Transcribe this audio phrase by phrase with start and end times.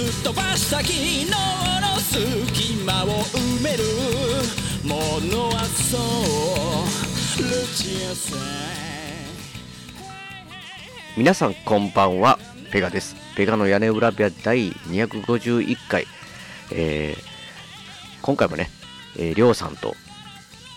[0.00, 3.84] すっ飛ばした昨日の隙間を埋める
[4.82, 8.38] ものはそうルチアさん
[11.18, 12.38] 皆さんこんばんは。
[12.72, 13.14] ペガです。
[13.36, 16.06] ペガの屋根裏部屋第251回、
[16.72, 17.22] えー
[18.22, 18.70] 今回もね、
[19.18, 19.94] えー、りょうさんと、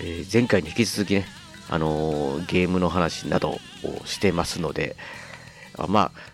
[0.01, 1.25] えー前回に引き続きね、
[1.69, 3.59] あのーゲームの話などを
[4.03, 4.97] してますので
[5.77, 6.32] あまあ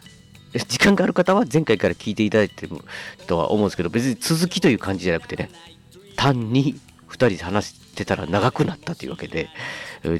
[0.54, 2.76] 時間がある方は前回から聞いていただいてる
[3.28, 5.50] とは思うんですけど別に続きという感じじゃなくてね
[6.16, 6.76] 単に
[7.10, 9.50] 2人で話してたら長くなったというわけで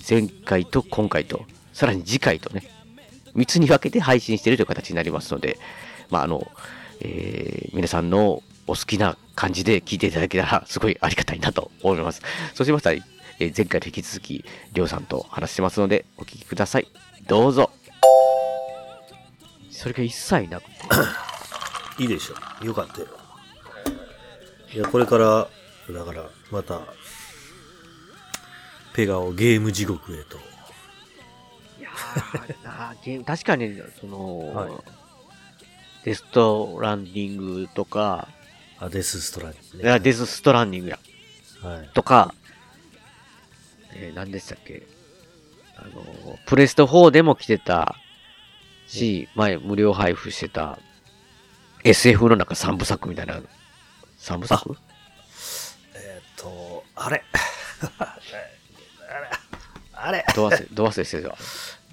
[0.08, 2.64] 前回と今回とさらに次回とね
[3.36, 5.58] 3つに分けて配信しているという形になりますので、
[6.10, 6.52] まあ、あの、
[7.02, 12.22] えー皆さんのお好きな感じで聞いていただけたら、すごいありがたいなと思います。
[12.54, 12.98] そうしましたら、
[13.40, 16.88] 前回と引き続き、りょうさんと話してますので、お聞きください。
[17.28, 17.72] どうぞ。
[19.80, 20.72] それが一切なくて、
[22.04, 22.66] いいでしょ。
[22.66, 23.08] よかったよ。
[24.74, 25.48] いや、これから、
[25.90, 26.82] だから、また、
[28.92, 30.36] ペガをゲーム地獄へと。
[31.80, 34.74] いやーゲーム 確かに、その、はい
[36.04, 38.28] デストランディングとか、
[38.80, 41.00] あ、デスストランいやデスストランディングや、
[41.62, 41.90] はい。
[41.94, 42.34] とか、
[43.94, 44.84] えー何でしたっけ
[45.78, 47.96] あの、プレスト4でも来てた
[48.90, 50.80] し、前無料配布してた
[51.84, 53.42] SF の中3部作みたいな、
[54.20, 54.76] 3部作？
[55.96, 57.24] えーっと、 あれ。
[59.94, 60.26] あれ。
[60.36, 61.38] ど忘れ、ど忘れしてるわ。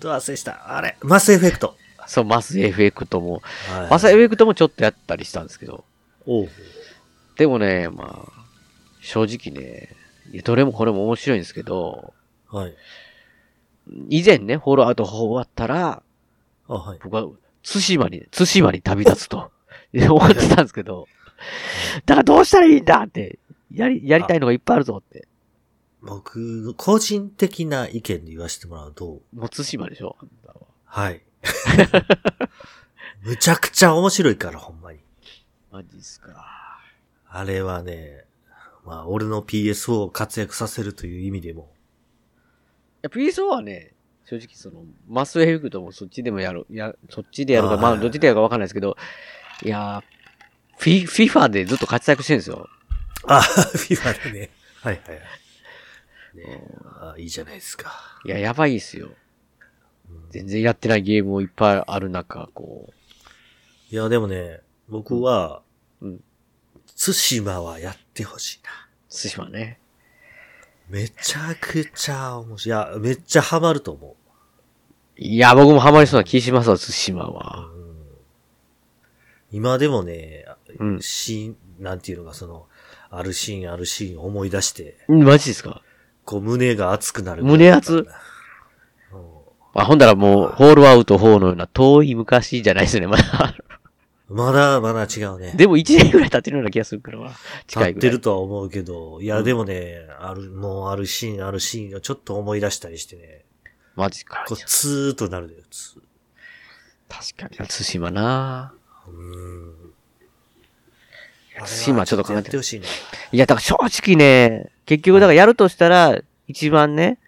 [0.00, 0.76] ど忘れした？
[0.76, 0.96] あれ。
[1.02, 1.76] マスエフェクト。
[2.06, 3.90] そう、マスエフェクトも、はい。
[3.90, 5.84] マスエフェクトもちょっとやったりしたんですけど、
[7.36, 8.32] でもね、まあ、
[9.00, 9.94] 正直ね、
[10.44, 12.14] どれもこれも面白いんですけど、
[12.50, 12.74] はい。
[14.08, 16.02] 以前ね、ホールアウト4終わったら、
[16.68, 16.98] あ、はい。
[17.02, 17.28] 僕は、
[17.62, 19.50] 対馬に、対馬に旅立つと、
[19.94, 21.08] 思ってたんですけど、
[22.04, 23.38] だからどうしたらいいんだって、
[23.72, 25.26] やり、やりたいのがいっぱいあるぞって。
[26.02, 30.16] 僕、個人的な意見で言わせてもらうと、もう対馬でしょ
[30.84, 31.22] はい。
[33.22, 35.00] むちゃくちゃ面白いから、ほんまに。
[35.72, 36.80] マジっすか。
[37.28, 38.24] あれはね、
[38.84, 41.72] まあ、俺の PS4 を活躍させるという意味でも、
[42.96, 43.95] いや、PSO はね、
[44.28, 48.96] 正直その、マスエフェクトもそっちでもやる、や、そっちでやるか、まあ、どっちでやるかわかんないですけど、
[49.62, 50.16] いやー、
[50.78, 52.68] フィ、フィファでずっと活躍してるんですよ。
[53.28, 54.50] あ、FIFA でね。
[54.82, 55.20] はいはいはい。
[56.36, 56.60] ね
[57.00, 57.92] あいいじゃないですか。
[58.24, 59.10] いや、やばいっすよ。
[60.30, 62.92] 全然やってないゲームもいっぱいある中、こ
[63.90, 65.62] いや、でもね、僕は、
[66.00, 66.20] うん
[66.96, 68.70] 対馬はやってほしいな。
[69.10, 69.78] う、対馬ね。
[70.88, 72.90] めちゃくちゃ面白い。
[72.90, 74.15] いや、めっちゃハマると思
[75.18, 77.68] いや、僕もハマりそうな気しますわ、対馬は。
[77.68, 77.70] う。
[79.50, 80.44] 今でもね、
[80.78, 82.66] うんシーン、なんていうのか、その、
[83.10, 85.82] あるシーンあるシーン思い出して、んマジですか？
[86.24, 87.44] こう胸が熱くなる。
[87.44, 87.94] 胸熱？
[87.94, 88.06] うん
[89.78, 93.54] あ、ほんだらもう、 Fallout 4のような遠い昔じゃないですね、まだ。
[94.28, 95.52] まだ、まだ違うね。
[95.54, 97.30] でも1年ぐらい経ってるような気がするからな。
[97.66, 97.94] 近いぐらい。
[97.94, 103.44] 経ってるとは思うけど、いや、でもね、ある、もうあるシーン、あるシーンをちょっと思い出したりしてね、
[103.96, 104.44] マジか。
[104.46, 106.02] こう、ツーっとなるだよ、ツー。
[107.08, 107.68] 確かに。
[107.68, 108.74] 対馬な
[109.08, 109.92] うん。
[111.58, 112.86] 対馬ちょっと考えてやってほしいね。
[113.32, 117.18] いや、だから正直ね、結局だからやるとしたら、一番ね、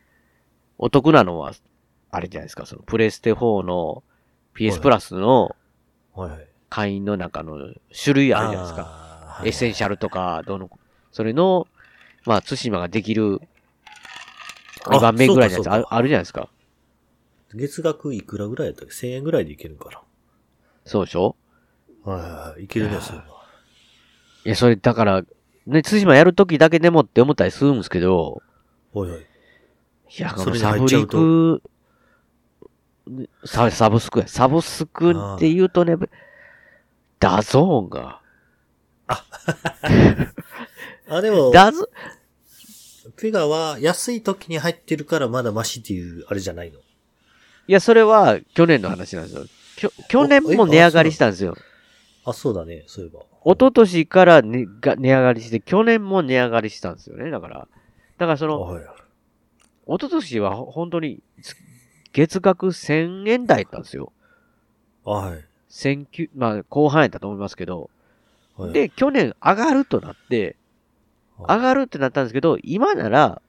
[0.77, 1.55] お得なのは、
[2.11, 4.03] あれじゃないですか、そのプレステ4の
[4.55, 5.57] PS プラスの。
[6.71, 7.73] 会員の中の
[8.05, 8.83] 種類あるじゃないですか。
[8.83, 10.71] かエッセンシャルとか、どうの、
[11.13, 11.67] それの、
[12.27, 13.41] まあ、対馬ができる
[14.85, 16.49] 2番目ぐらいのやつあるじゃないですか。
[17.55, 20.03] 月額いくらぐらいやったっけ ?1000 円ぐらいでいけるんか
[20.85, 21.37] そうでしょ？
[22.05, 22.13] な。
[22.13, 22.65] はいはいはい。
[22.65, 23.23] いけるね、そう
[24.45, 25.23] いや、それ、だから、
[25.67, 28.43] ね、対馬やるときだけでもって思ったりするんですけど、
[28.95, 29.21] おいおい。
[29.21, 29.25] い
[30.23, 31.63] や、このサブリ入っちゃうとク、
[33.45, 34.29] ササブスクや。
[34.29, 35.97] サブスクって言うとね、
[37.19, 38.21] DAZNが。
[39.07, 39.23] あ、
[41.21, 41.89] でも、ダゾ、
[43.17, 46.81] ペガは安い時に入ってるからまだマシっていう、あれじゃないの？
[47.69, 49.45] いや、それは去年の話なんですよ。
[49.77, 51.57] きょ去年も値上がりしたんですよ。
[52.25, 53.21] あ、そうだね、そういえば。
[53.45, 57.31] 一昨年から、ね、が値上がりして、去年も値上がりしたんですよね。
[57.31, 57.69] だから、
[58.17, 58.83] だからその、はい。
[59.87, 61.57] 一昨年はほ本当につ
[62.13, 64.13] 月額1000円台だったんですよ。
[65.05, 65.45] はい。
[65.71, 67.91] 1009、まあ後半やったと思いますけど、
[68.57, 70.57] はい、で、去年上がるとなって、はい
[71.39, 73.41] 上がるってなったんですけど、今なら、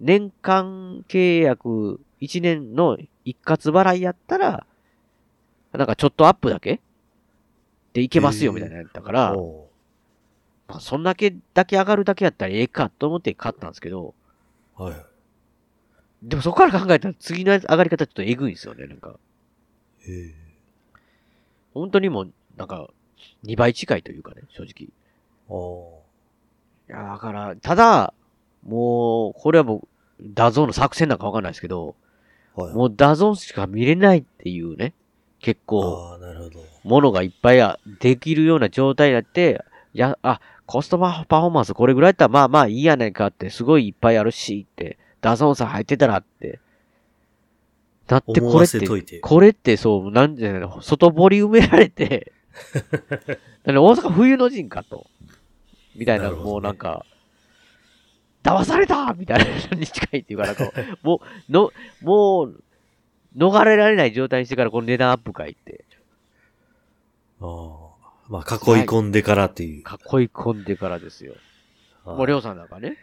[0.00, 2.96] 年間契約1年の
[3.26, 4.66] 一括払いやったら、
[5.72, 6.80] なんかちょっとアップだけ？
[7.92, 9.68] でいけますよみたいなやったから、お
[10.68, 14.14] まあ、そんだけだけ上がるだけやったらええかと思って買ったんですけど、
[14.78, 14.96] うはい。
[16.22, 19.18] でもそこから考えたら次の上がり方ちょっとえぐいんですよね、なんか。
[20.06, 20.34] へえ。
[21.74, 22.88] 本当にもう、なんか、
[23.44, 24.88] 2倍近いというかね、正直。
[25.48, 25.98] あ
[26.88, 28.14] いや、だから、ただ、
[28.66, 29.88] もう、これはもう、
[30.20, 32.05] DAZNの作戦なんかわかんないですけど、あ。
[32.56, 32.74] はい。
[32.74, 34.94] もう DAZNしか見れないっていうね、
[35.40, 36.64] 結構、ああ、なるほど。
[36.84, 39.64] ものがいっぱいあできるような状態になって、
[39.94, 46.60] いや、あ、コストパフォーマンスこれぐらいやったらまあまあいいやないかって、すごいいっぱいあるしって、 DAZNさん入ってたらって。
[48.06, 52.32] だって思これってて、これってそう、なんじゃないの、外堀埋められて、
[53.66, 55.06] 大阪冬の陣かと。
[55.96, 57.04] みたいな、なねもうなんか、
[58.46, 60.70] 騙されたみたいなのに近いっていうか、なんか、
[61.02, 61.72] もう、の、
[62.02, 62.62] もう、
[63.36, 65.84] 逃れられない状態にしてからこの値段アップかいって。
[67.40, 67.86] ああ。
[68.28, 69.78] まあ、囲い込んでからっていう。
[69.78, 69.84] 囲い
[70.32, 71.34] 込んでからですよ。
[72.04, 72.96] もう、りょうさんなんかね、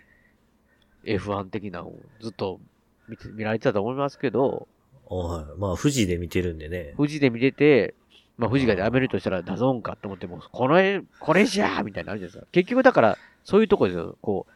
[1.06, 2.60] F1 的なのをずっと
[3.08, 4.68] 見て見られてたと思いますけど、
[5.06, 5.60] はい。
[5.60, 6.94] まあ、フジで見てるんでね。
[6.98, 7.94] フジで見てて、
[8.38, 12.48] まあ、フジがやめるとしたら DAZNかと思っても、この絵、これじゃーみたいになるじゃないですか。
[12.52, 14.18] 結局だから、そういうとこですよ。
[14.22, 14.54] こう、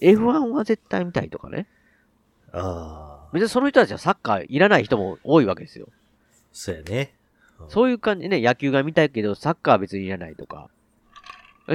[0.00, 1.66] F1 は絶対見たいとかね。
[2.52, 3.28] ああ。
[3.32, 5.88] 別にその人たちはサッカーいらない人も多いわけですよ。
[6.52, 7.14] そうやね。
[7.68, 10.68] そういう感じね、野球が見たいけど、サッカーは別にいらないとか。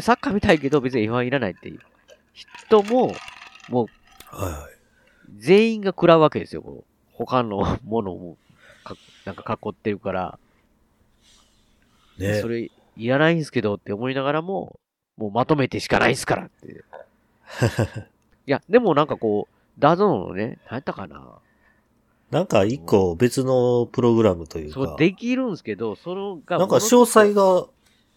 [0.01, 1.79] サッカー見たいけど、別に F1 いらないっていう
[2.33, 3.13] 人も、
[3.69, 3.87] もう
[4.35, 4.75] はいはい。
[5.37, 6.61] 全員が食らうわけですよ。
[6.61, 8.37] こう他の ものを
[8.83, 8.95] か、
[9.25, 10.39] なんか囲ってるから、
[12.17, 14.79] ねそれいらないんすけどって思いながらも、
[15.17, 16.83] もうまとめてしかないっすからって。
[18.47, 21.39] いや、でもなんかこう、 DAZNのね、何やったかな。
[22.31, 24.73] なんか一個別のプログラムというか。
[24.73, 27.67] そう、できるんすけど、そのが、なんか詳細が、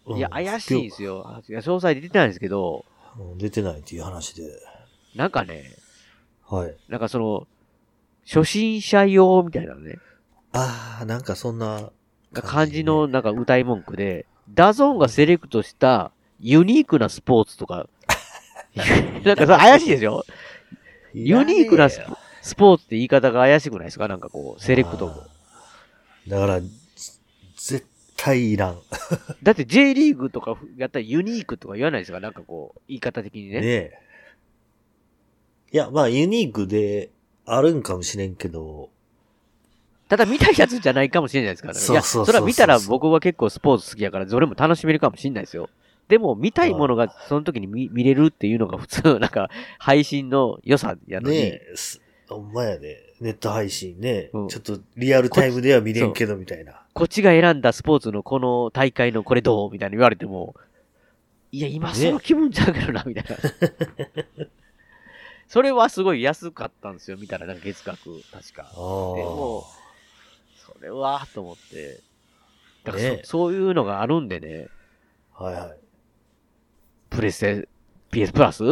[0.05, 1.23] うんいや、怪しいんですよ。
[1.27, 2.85] あいや詳細出てないんですけど、
[3.17, 4.43] うん出てないっていう話で。
[5.15, 5.75] なんかね、
[6.45, 6.75] はい。
[6.87, 7.47] なんかその、
[8.25, 9.97] 初心者用みたいなね、
[10.51, 11.91] ああ、なんかそんな
[12.33, 17.87] 感じのなんか謳い文句で、 DAZNがセレクトしたユニークなスポーツとか、
[18.75, 20.25] なんかそれ怪しいでしょ？
[21.13, 21.99] ユニークなス
[22.55, 24.07] ポーツって言い方が怪しくないですか？
[24.07, 25.23] なんかこう、セレクトも。
[26.27, 26.69] だから、ず
[27.57, 27.85] 絶
[28.15, 28.79] 対いらん。
[29.43, 32.19] だって J リーグとかやったらユニークとか言わないですか？
[32.19, 33.61] なんかこう、言い方的にね。
[33.61, 33.99] ねえ。
[35.71, 37.09] いや、まあユニークで
[37.45, 38.89] あるんかもしれんけど、
[40.07, 41.79] ただ見たいやつじゃないかもしれないですからね。
[41.79, 45.69] いや、そうそうそうそうそれは見たら僕は結構スポーツ好きやから、どれも楽しめるかもしれないですよ。
[46.09, 52.97] でも、見たいものがその時に見見れるっていうのが普通、なんか、配信の良さやのに、ねえ、すほんまやね。
[53.21, 56.81] ネット配信ね、うんちょっとリアルタイムでは見れんけどみたいな。
[56.93, 60.55] こっちが選んだスポーツのこの大会のこれどうみたいに言われても、
[61.51, 63.37] いや、今その気分ちゃうけどな、みたいな。
[65.47, 68.63] それはすごい安かったんですよ、見たら、なんか月額、確か。
[68.73, 69.65] でも、
[70.55, 71.99] それは、と思って。
[72.83, 74.69] だからそ,、ねそういうのがあるんでね、
[75.33, 75.88] はいはい。
[77.09, 77.67] プレステ、
[78.11, 78.63] PS Plus？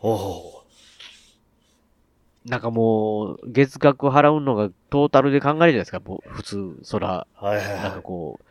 [0.00, 0.64] おお
[2.44, 7.44] なんかもう、月額払うのがトータルで考えるじゃないですか、ぼ普通、そら、ー。
[7.44, 8.44] はいはいなんかはこう。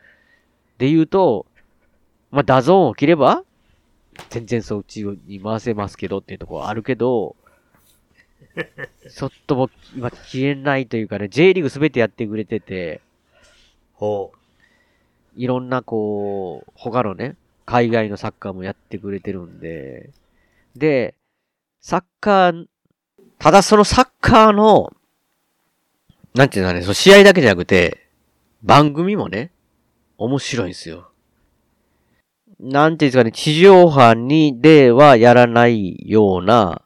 [0.78, 1.46] で言うと、
[2.32, 3.44] まあ、 DAZNを切れば、
[4.30, 7.36] 全然そっちに回せますけどっていうところはあるけど、
[9.10, 13.94] ちょっともう今切れないというかね、J リーグすべてやってくれてて、い。
[13.94, 14.32] ほ
[15.36, 17.36] いろんなこう、他のね、
[17.66, 20.10] 海外のサッカーもやってくれてるんで、
[20.76, 21.14] で、
[21.80, 22.66] サッカー、
[23.38, 24.92] ただそのサッカーの、
[26.34, 28.08] なんていうのかね、その試合だけじゃなくて、
[28.62, 29.50] 番組もね、
[30.18, 31.10] 面白いんですよ。
[32.60, 36.82] なんていうんですかね、地上波にではやらないような、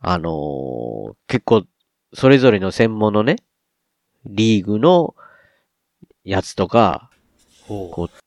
[0.00, 1.64] あのー結構、
[2.14, 3.36] それぞれの専門のね、
[4.26, 5.14] リーグの
[6.24, 7.10] やつとか、
[7.68, 8.21] う。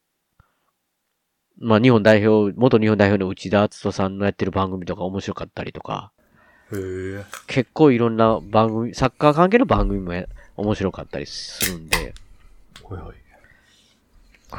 [1.66, 6.12] まあ日本代表、元日本代表の内田篤人さんのやってる番組とか面白かったりとか。
[7.48, 12.14] 結構いろんな番組、サッカー関係の番組もや面白かったりするんで、
[12.84, 13.16] ほいほい。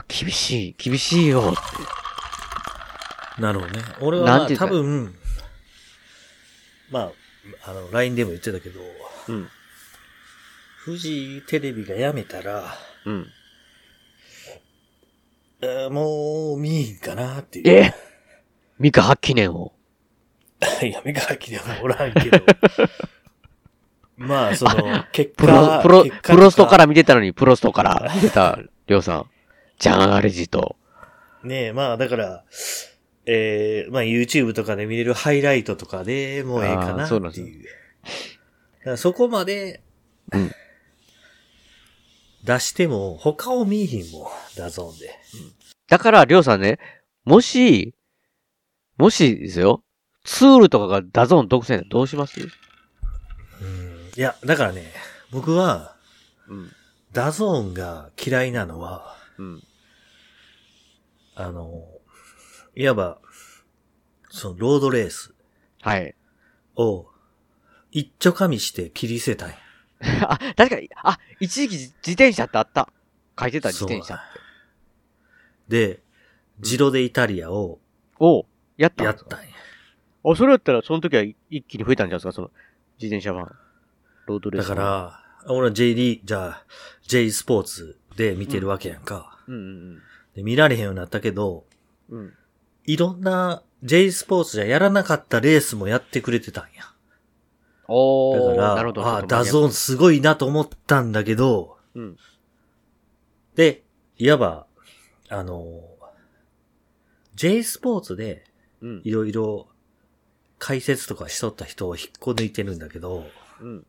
[0.08, 1.54] 厳しい、厳しいよ。
[3.38, 3.82] なるほどね。
[4.00, 5.14] 俺は、まあ、多分、
[6.90, 7.12] まあ、
[7.70, 8.80] あの、LINE でも言ってたけど、
[9.28, 9.48] うん。
[10.84, 13.32] 富士テレビがやめたら、うん。
[15.62, 17.68] えーもう、見えへんかなっていう。
[17.68, 17.94] え？
[18.78, 19.72] ミカ8記念を？
[20.82, 22.38] いや、目がきではおらんけど。
[24.16, 29.30] まあ、その、結プロ果、、プロ、結果とプロストから見てたのに、プロストから見てた、りょうさん。
[29.78, 30.76] ジャンアレジと。
[31.42, 32.44] ねえ、まあ、だから、
[33.26, 37.64] えー、まあ、YouTube とかで見れるハイライトとかでもうええかなそうなんですよっていう。
[37.64, 37.68] だ
[38.84, 39.82] からそこまで、
[40.32, 40.50] うん
[42.46, 44.26] 出しても、他を見えひんもん、
[44.56, 45.18] DAZNで。
[45.88, 46.78] だから、りょうさんね、
[47.24, 47.94] もし、
[48.96, 49.82] もしですよ、
[50.24, 52.40] ツールとかがダゾーン独占だったらどうします？
[52.40, 54.12] うん。
[54.16, 54.92] いや、だからね、
[55.30, 55.96] 僕は、
[56.48, 56.72] うん。
[57.12, 59.62] DAZNが嫌いなのは、うん。
[61.34, 61.84] あの、
[62.76, 63.18] いわば、
[64.30, 65.34] その、ロードレース
[65.82, 66.14] はい。
[66.76, 67.08] を、
[67.90, 69.56] 一丁かみして切り捨てたんや。
[70.22, 72.88] あ、確かに、あ、一時期自転車ってあった。
[73.38, 74.40] 書いてた自転車って。
[75.68, 76.00] で、
[76.60, 77.78] ジロデイタリアを
[78.18, 78.44] おう
[78.78, 79.48] やったやったんや。
[80.24, 82.50] あ、それやったら、その時は一気に増えたんじゃないですか、その、
[83.00, 83.54] 自転車版。
[84.26, 84.68] ロードレーだス。
[84.68, 86.64] か、ら、俺は J リー、じゃあ、
[87.06, 89.38] J スポーツで見てるわけやんか。
[89.46, 90.02] うんうん
[90.34, 91.64] で見られへんようになったけど、
[92.10, 92.20] うん。
[92.20, 92.34] うん。
[92.84, 96.92] いろんな J スポーツじゃやらなかったレースもやってくれてたんや。
[97.88, 99.06] おー、だから、なるほど。
[99.06, 102.16] ああ、 DAZNすごいなと思ったんだけど、うん。
[103.54, 103.84] で、
[104.18, 104.66] いわば、
[105.28, 105.82] あの、
[107.34, 108.44] J スポーツで
[108.80, 109.00] うん。
[109.04, 109.68] いろいろ
[110.58, 113.24] 解説とかしとった人を引っこ抜いてるんだけど、
[113.60, 113.86] うん。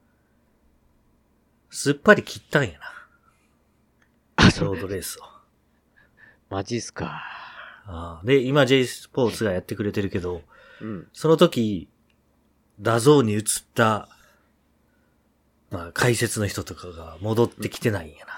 [1.70, 4.46] すっぱり切ったんやな。
[4.48, 4.68] あ、そう。
[4.70, 5.24] ロードレースを。
[6.50, 7.22] マジっすか。
[7.86, 10.42] ああで、今 J スポーツがやってくれてるけど、
[10.82, 11.08] うん。
[11.14, 11.90] その時、
[12.80, 13.44] DAZNに移っ
[13.74, 14.08] た、
[15.72, 18.34] まあ、解説の人とかが戻ってきてないんやな。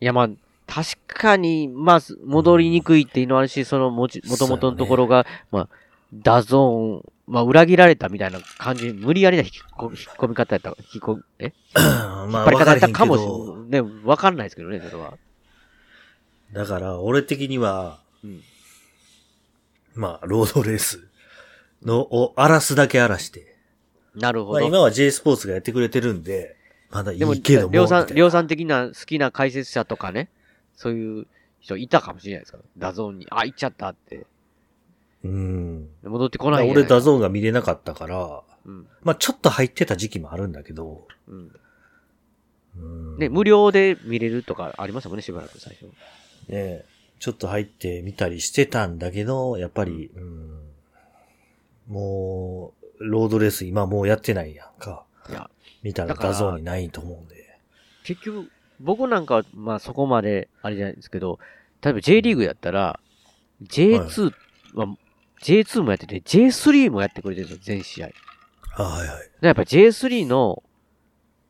[0.00, 0.28] いや、まあ、
[0.66, 5.68] 確かに、まあ、戻りにくいっていうのはあるし、そのもち、もともとのところが、まあ、
[6.12, 13.82] DAZN、まあ、裏切られたみたいな感じ、無理やりな引っこ引っ込み方やった、引っ込み、えまあ、引っ張り方やったかもしわれない。
[13.82, 15.14] ね、わかんないですけどね、それは。
[16.52, 18.42] だから、俺的には、うん。
[19.94, 21.05] まあ、ロードレース
[21.86, 23.56] の、を荒らすだけ荒らして。
[24.12, 24.60] まあ、なるほど。
[24.60, 26.56] 今は J スポーツがやってくれてるんで、
[26.90, 27.72] まだいいけども。
[27.72, 30.28] りょうさん、みたいなりょうさん的な好きな解説者とかね、
[30.74, 31.26] そういう
[31.60, 32.58] 人いたかもしれないですか？
[32.58, 32.64] ら。
[32.76, 34.26] DAZNに、あ、行っちゃったって。
[35.24, 35.88] うん。
[36.02, 38.86] 戻ってこない俺 DAZNが見れなかったから、うん。
[39.02, 41.52] まあ、ちょっと入ってた時期もあるんだけど、うん。
[42.78, 42.80] う
[43.16, 43.18] ん。
[43.18, 45.86] ね、無料で見れるとかありましたもんね、しばらく最初。
[46.52, 46.84] ね
[47.18, 50.58] ちょっと入ってみたりしてたんだけど、やっぱり、うん、
[51.88, 55.04] もう、ロードレース今もうやってないやんか。
[55.28, 55.50] いや、
[55.82, 57.58] 見たら画像にないと思うんで。
[58.04, 58.50] 結局、
[58.80, 61.38] 僕なんかは、まあそこまで、あれじゃないですけど、
[61.82, 63.00] 例えば J リーグやったら、
[63.62, 64.32] J2
[64.74, 64.96] は、
[65.42, 68.10] J2 もやってて、J3 もやってくれてるんですよ、全試合。
[68.82, 69.30] はいはい。
[69.40, 70.62] やっぱ J3 の、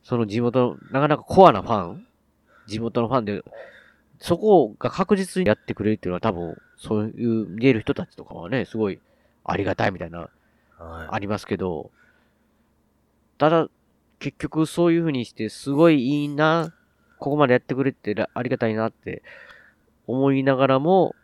[0.02, 2.06] その地元の、なかなかコアなファン
[2.66, 3.42] 地元のファンで、
[4.18, 9.00] そこが確実にやってくれるっていうのは多分、そういう見える人たちとかはね、すごい
[9.46, 10.28] ありがたいみたいな、
[10.78, 11.08] はい。
[11.10, 11.90] ありますけど、
[13.38, 13.68] ただ、
[14.18, 16.72] 結局そういう風にして、すごいいいな、
[17.18, 19.22] ここまでやってくれてらありがたいなって
[20.06, 21.14] 思いながらも、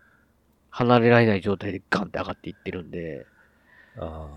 [0.70, 3.26] 離れられない状態でガンって上がっていってるんで、
[3.98, 4.28] あ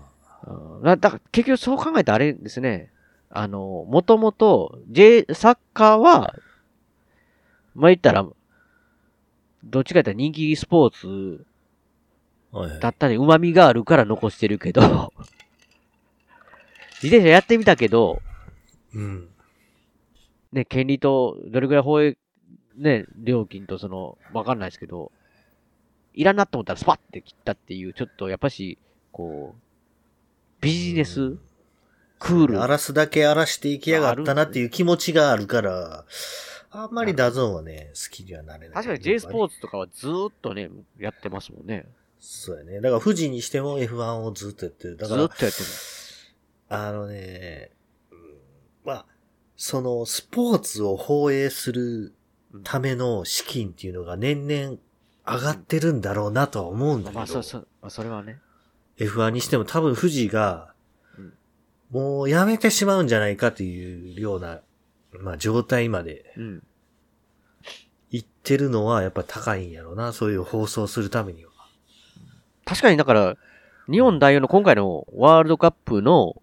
[0.46, 0.82] うん。
[0.82, 2.90] だだから結局そう考えたらあれですね、
[3.30, 6.34] あの、もともと、J、サッカーは、
[7.74, 8.26] まあ、言ったら、
[9.64, 11.55] どっちか言ったら人気スポーツあ
[12.56, 12.80] はいはい。
[12.80, 14.82] だったね、旨味があるから残してるけど、
[17.02, 18.22] 自転車やってみたけど、
[18.94, 19.28] うん。
[20.52, 22.16] ね、権利と、どれぐらい放映、
[22.76, 25.12] ね、料金とその、わかんないですけど、
[26.14, 28.78] いらんなと思ったらスパッて切ったっていう、ちょっとやっぱし、
[29.12, 31.36] こう、ビジネス、
[32.18, 32.58] クール。
[32.58, 36.04] 荒らすだけ荒らしていきやがったなっていう気持ちがあるから、
[36.70, 38.74] あんまり DAZN はね、好きにはなれない。
[38.74, 41.86] 確かに J スポーーツとかはずーっとね、やってますもんね。
[42.28, 42.80] そうやね。
[42.80, 44.96] だから富士にしても F1 をずっとやってる。
[44.96, 45.66] だずから、ーっとやってる。
[46.68, 47.70] あのね、
[48.10, 48.18] うん
[48.84, 49.06] まあ、
[49.56, 52.14] そのスポーツを放映する
[52.64, 54.76] ための資金っていうのが年々
[55.24, 58.40] 上がってるんだろうなとは思うんだけど、まあ、そうそう、まあ、それはね。
[58.98, 60.74] F1 にしても多分富士が
[61.16, 61.32] うん、
[61.92, 64.62] もうやめてしまうんじゃないかというような、
[65.20, 66.62] まあ状態までうん。
[68.10, 70.12] 行ってるのはやっぱ高いんやろな。
[70.12, 71.52] そういう放送するためには。
[72.66, 73.36] 確かにだから、
[73.90, 76.36] 日本代表の今回のワールドカップの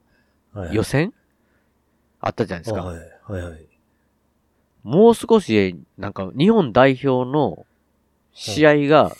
[0.53, 1.13] はいはい予選？
[2.20, 2.84] あったじゃないですか。
[2.84, 3.68] はいはいはい。
[4.84, 7.65] もう少し、なんか、日本代表の
[8.34, 9.12] 試合が、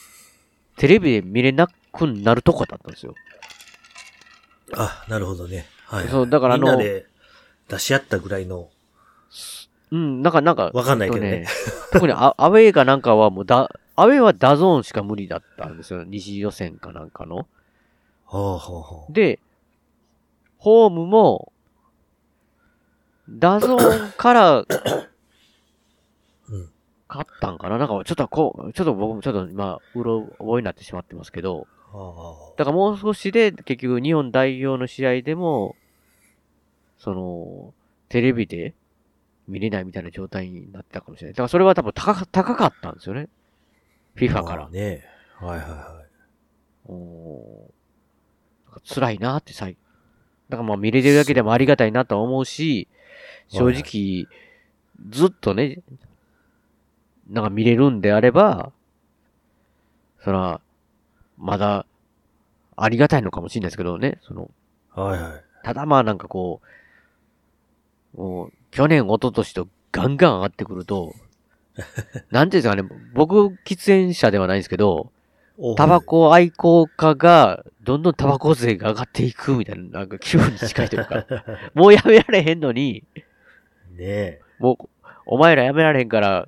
[0.78, 3.16] テレビで見れなくなるとこだったんですよ。
[4.76, 5.66] あ、なるほどね。
[5.86, 6.12] はい、はい。
[6.12, 7.06] そうだからあのみんなで
[7.68, 8.70] 出し合ったぐらいの、
[9.92, 16.04] うん、なんか、なんか、わかんないけどねえっと特にアアウェーかなんかはもうだ、アウェーは DAZN しか無理だったんですよ。
[16.04, 17.48] 二次予選かなんかの。
[18.26, 19.14] ほうほうほう。
[19.14, 19.40] で、
[20.58, 21.52] ホームも、
[23.30, 24.66] DAZN から、うん
[27.10, 27.78] 勝ったんかな？
[27.78, 35.76] なんか、ちょっとこう、ちょっと僕もちょっと今、うろ覚えになってしまってますけど、あだからもう少しで、結局日本代表の試合でも、
[36.98, 37.74] その、
[38.10, 38.74] テレビで
[39.48, 41.34] 見れないみたいな状態になってたかもしれない。
[41.34, 43.30] だからそれは多分高か高かったんですよね。
[44.16, 44.70] あ FIFA からまあ。
[44.70, 45.04] ね。
[45.40, 46.92] はいはいはい。
[46.92, 49.78] おーなんか辛いなってさい。
[50.50, 52.88] だからまあ見れてるだけでもありがたいなとは思うし、
[53.48, 54.28] 正はい直、
[55.10, 55.82] ずっとね、
[57.30, 58.72] なんか見れるんであれば、
[60.24, 60.62] そら、
[61.38, 61.86] まだ、
[62.76, 64.50] ありがたいのかもしれないですけどね、その、
[64.92, 65.44] はいはい。
[65.64, 66.62] ただまあなんかこ
[68.16, 71.14] う、もう、去年、一昨年とガンガン上がってくると、
[72.32, 75.12] なんていうんですかね、僕、喫煙者ではないんですけど、
[75.58, 81.26] おタバコ愛好家が、どんどんタバコ税が上がっていくみたいな、なんか気分に近いというか、
[81.74, 83.04] もうやめられへんのに、
[83.92, 84.42] ねえ。
[84.60, 86.48] もう、お前らやめられへんから、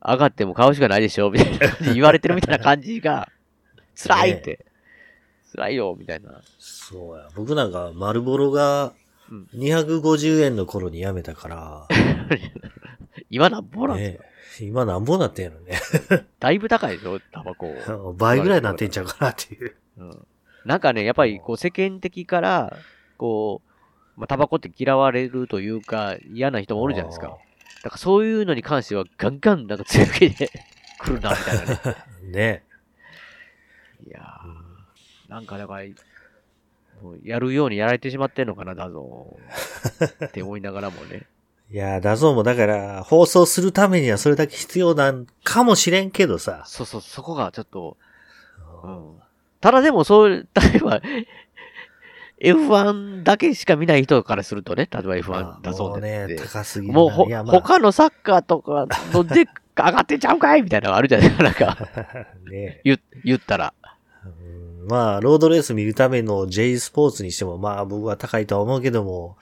[0.00, 3.28] 上がっても買うしかないでしょみたいな感じで言われてるみたいな感じが、
[3.94, 4.64] 辛いって。
[5.54, 6.40] 辛いよ、みたいな。
[6.58, 7.28] そうや。
[7.34, 8.92] 僕なんか、丸ボロが
[9.30, 11.88] うん250円の頃にやめたから、
[13.30, 15.78] 今なんぼなんですねえ今なんぼなってんのね。
[16.40, 17.20] だいぶ高いでしょ？
[17.32, 17.74] タバコ。
[18.16, 19.74] 倍ぐらいなってんちゃうかなっていう。
[19.98, 20.26] うん
[20.64, 22.76] なんかね、やっぱりこう世間的から、
[23.16, 23.62] こ
[24.16, 27.38] う、まあ、タバコって嫌われるというか、嫌な人もおるじゃないですか。
[27.82, 30.50] だからそういうのに関してはガンガンなんか強気で
[31.00, 32.32] 来るな、みたいなね。
[32.32, 32.64] ね
[34.06, 35.84] いやー、なんかだから、
[37.22, 39.38] やるようにやられてしまってんのかな、だぞ。
[40.26, 41.26] って思いながらもね。
[41.70, 46.62] いやー、 DAZN もだから、放送するためにはそれだけ必要なんかもしれんけどさ。
[46.66, 47.96] そうそう、そこがちょっと、
[48.82, 49.14] うん。
[49.60, 51.02] ただでもそう、例えば、
[52.40, 56.88] F1 だけしか見ない人からするとね、例えば F1 だそうもうでね、高すぎ。
[56.88, 61.28] もうまあ他のサッカーとかので上がってちゃうかいみたいなのあるじゃない？
[61.30, 61.44] ですか。
[61.44, 61.88] なんか、
[62.50, 63.74] ね言言ったら。
[64.24, 69.36] うんまあ、ロードレース見るための J スポーツにしても、まあ僕は高いとは思うけども、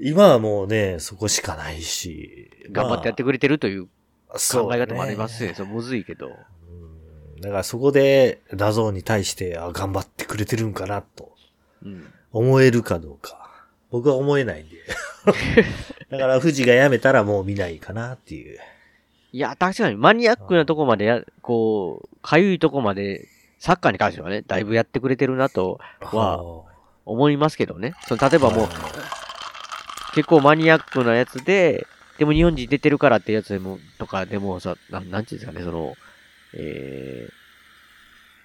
[0.00, 2.50] 今はもうね、そこしかないし。
[2.70, 3.84] 頑張ってやってくれてるという
[4.28, 5.54] まあ考え方もありますそうね。
[5.54, 6.28] そうむずいけど。
[6.28, 6.32] うん
[7.40, 11.32] だからそこで、 DAZN に対して、あ、頑張ってくれてるんかな、と
[11.84, 12.06] うん。
[12.32, 13.50] 思えるかどうか。
[13.90, 14.76] 僕は思えないんで。
[16.10, 18.58] だから、富士が辞めたらもう見ないかなっていう。
[19.32, 23.28] いや、確かにマニアックなとこまでや、こう、かゆいとこまで、
[23.58, 26.42] サッカーに関してはね、だいぶやってくれてるなとは
[27.04, 27.94] 思いますけどね。
[28.06, 28.68] その例えばもう、
[30.16, 35.94] 結構マニアックなやつで、でも日本人出てるからってやつでも、とかでもさ、なん、なんていうんですかね、その、
[36.54, 37.32] えー、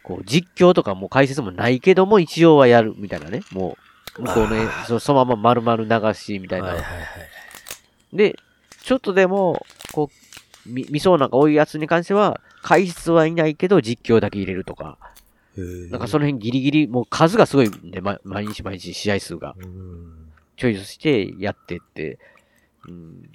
[0.03, 3.39] こう、実況とかも解説もないけども、一応はやるみたいなね。
[3.53, 3.77] も
[4.17, 6.67] う、向こうのそ、そのまま丸々流しみたいな。
[6.67, 7.03] はいはいは
[8.11, 8.17] い。
[8.17, 8.37] で、
[8.83, 10.09] ちょっとでも、こ
[10.67, 14.97] う、み、見そうなんか多いやつに関しては、解説はいないけど実況だけ入れるとか、
[15.55, 19.55] なんかその辺ギリギリ、もう数がすごいんで、ま、毎日毎日試合数が。
[19.57, 20.30] うん
[20.61, 22.19] チョイスしてやってって、
[22.87, 23.31] うん。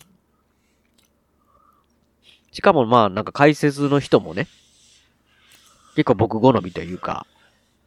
[2.53, 4.47] しかもまあなんか解説の人もね、
[5.97, 7.27] 結構僕好みというか、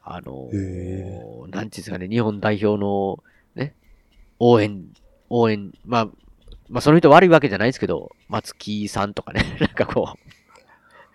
[0.04, 3.24] あのへー、なんうんですかね、日本代表の
[3.56, 3.76] ね、
[4.40, 4.84] 応援、
[5.30, 6.06] 応援、まあ、
[6.68, 10.20] まあその人悪いわけじゃないですけど、松木さんとかね、 なんかこう、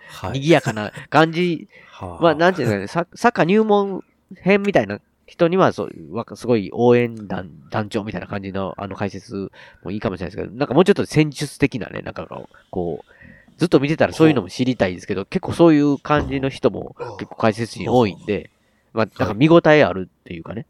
[0.08, 0.40] はい。
[0.40, 4.02] 賑やかな感じはまあ、なんていうんですかね、ササッカー入門
[4.34, 9.50] 編みたいな人には、そう、わかすごい応援団、団長みたいな感じの、あの解説
[9.82, 12.26] もいいかもしれないですけど、なんかもうちょっと戦術的なね、なんか
[12.70, 13.14] こう、
[13.56, 18.50] ずっと見てたらそういうのも知りたいですけど、結構そういう感じの人も結構解説陣多いんで、
[18.92, 20.66] まあ、なんか見応えあるっていうかね、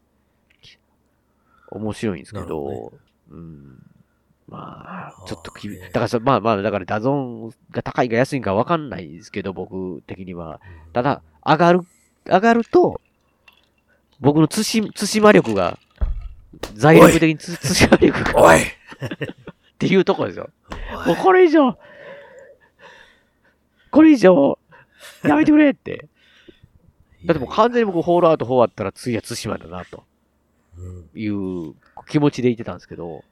[1.71, 2.93] 面白いんですけなるほ
[3.31, 3.83] ど、うん。
[4.47, 10.61] まあ、ちょっときだからそ、まあまあ、だから DAZN が高いか安いかわかんないですけど、僕的には。
[10.93, 11.81] ただ、上がる、
[12.27, 13.01] 上がると、
[14.21, 15.79] 僕のつし、つしま力が、
[16.75, 18.59] 財力的につ、つしま力が、おい。
[18.61, 18.65] っ
[19.79, 20.51] ていうところですよ。
[21.07, 21.77] もうこれ以上、
[23.91, 24.59] これ以上、
[25.25, 26.09] やめてくれって。
[27.27, 30.05] だってもう完全に僕、ホールアウト4終わったら次は対馬だな、と。
[30.77, 31.09] うん。
[31.15, 31.75] いう
[32.09, 33.25] 気持ちでいてたんですけど、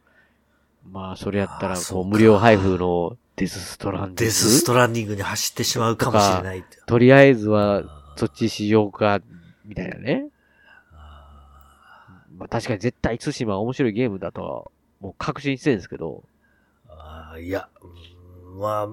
[0.91, 4.25] まあ、それやったら、こう、無料配布のデスストランディング？
[4.25, 6.65] デスストランディングに走ってしまうかもしれない。
[6.87, 7.83] とりあえずは、
[8.17, 9.21] そっちしようか、
[9.65, 10.27] みたいなね。
[12.43, 18.89] あまあ、確かに絶対対馬は面白いゲームだとは、もう確信してるんですけど、ーあーいや、うんまあ、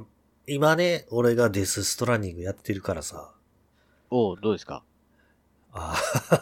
[0.48, 3.34] 今ね、俺がデスストランディングやってるからさ、
[4.10, 4.84] おうどうですか？
[5.74, 5.96] あ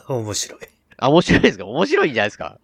[0.08, 0.58] あ、 面白
[0.98, 1.66] あ、面白いですか？
[1.66, 2.60] 面白いんじゃないですか？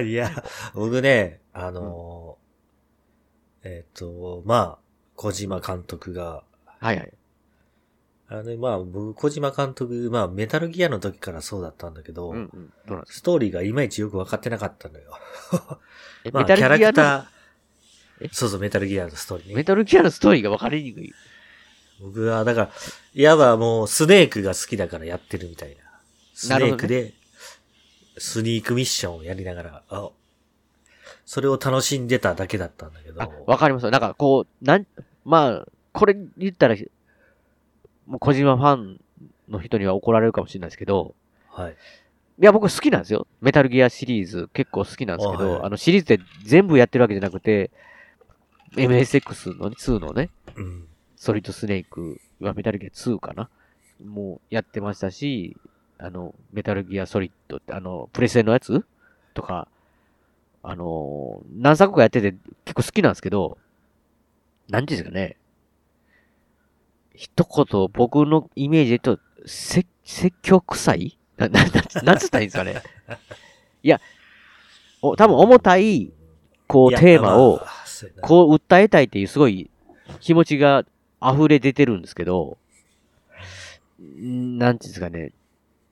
[0.00, 0.04] い。
[0.08, 0.30] いや、
[0.74, 6.42] 僕ね、あのーえっ、と、まあ、小島監督が、
[6.80, 7.12] はいはい。
[8.32, 12.72] あのね、まあ、僕、小島監督、まあ、メタルギアの時からそうだったんだけど、うんうん。
[12.88, 15.12] どストーリーがいまいちよく分かってなかったのよ。
[16.24, 17.30] え まあ、メタキャラルギアの、クタ
[18.22, 18.24] え？
[18.28, 19.54] ー、そうそう、メタルギアのストーリーね。
[19.54, 21.12] メタルギアのストーリーが分かりにくい。
[22.00, 22.70] 僕は、だから、
[23.14, 25.82] いわばもう、スネークが好きだからやってるみたいな。
[26.32, 27.12] スネークで、
[28.16, 30.10] スニークミッションをやりながら、あ、
[31.26, 34.86] それを楽しんでただけだったんだけどあ、、わかりますなんかこう、なん、
[35.26, 36.76] まあ、これ言ったら、
[38.06, 39.00] もう小島ファン
[39.48, 41.14] の人には怒られるかもしれないですけど、
[41.48, 41.72] はい。
[41.72, 43.26] いや、僕好きなんですよ。
[43.40, 47.70] メタルギアシリーズ結構好きなんですけど、あはいあのシリーズで全部やってるわけじゃなくて、
[48.76, 50.88] MSX のね2のね、うん。
[51.16, 53.48] ソリッドスネークはメタルギア2かな？
[54.04, 55.56] もうやってましたし、
[55.98, 58.84] あの、メタルギアソリッドって、あの、プレステのやつ
[59.34, 59.68] とか、
[60.64, 62.34] あの、何作かやってて
[62.64, 63.58] 結構好きなんですけど、
[64.68, 65.36] なんていうんですかね。
[67.14, 71.18] 一言僕のイメージで言うと、説、説教臭い？
[71.36, 71.70] な、な、な、
[72.02, 72.82] なんつったらいいんですかね？
[73.82, 74.00] いや、
[75.00, 76.12] お、多分重たい、
[76.66, 77.60] こう、テーマを、
[78.20, 79.70] こう訴えたいっていうすごい
[80.20, 80.84] 気持ちが
[81.22, 82.56] 溢れ出てるんですけど、
[84.00, 85.32] んなんていうんですかね、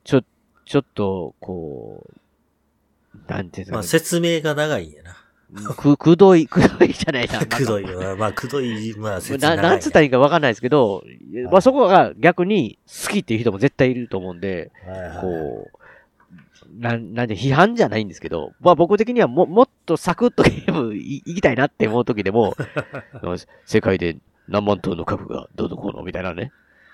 [0.03, 0.21] ちょ、
[0.65, 5.20] ちょっと、こう、なんていうんですまあ、かね、説明が長いんやな。
[5.75, 7.33] く、くどい、くどいじゃないな。
[7.33, 8.15] なんかくどいよな。
[8.15, 11.03] まあ、くどい、まあ、な長い、なんつったらいいかわかんないですけど、
[11.51, 22.55] まあそこが逆に好きっていう人も絶対いると思うんで、はいはいこう、なん、なんで批判じゃないんですけど、まあ僕的にはも、もっとサクッとゲームい行きたいなって思う時でも、
[23.65, 26.51] 世界で何万トンの核がどうのこうのみたいなね、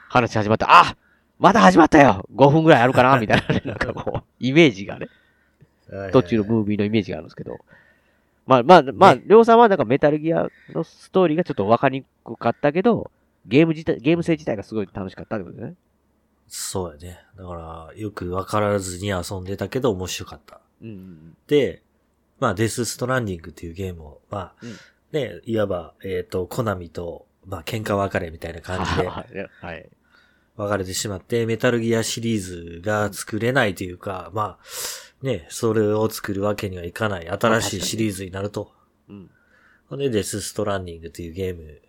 [0.09, 0.67] 話始まった。
[0.69, 0.95] あ
[1.39, 5.07] また始まったよ !5 分ぐらいあるかなみたいなね、なんかこう、イメージがね、
[5.89, 7.59] はいはい途中のムービーのイメージがあるんですけど、
[8.47, 13.11] まあまあ、まあ、りょうさんはなんかメタルギアのストーリーがちょっとわかりにくかったけど、
[13.45, 15.75] ゲーム自体、ゲーム性自体がすごい楽しかったってことね。
[16.47, 17.19] そうやね。
[17.37, 20.61] だから、よくわからずに遊んでたけど面白かった。
[20.81, 21.83] うんうんで、
[22.39, 24.75] まあ、デスストランディングっていうゲームを、まあ、うん
[25.11, 28.63] ね、いわば、えっ、と、コナミと、まあ、喧嘩別れみたいなうん。
[28.63, 29.49] 感じで はい。
[29.61, 29.89] はい。
[30.57, 34.65] 別れてしまって、メタルギアシリーズが作れないというか、まあ、
[35.21, 38.71] ね、それを作るわけにはいかない新しいシリーズになると。
[39.09, 39.29] うん。
[39.97, 41.81] で、デスストランディングっていうゲーム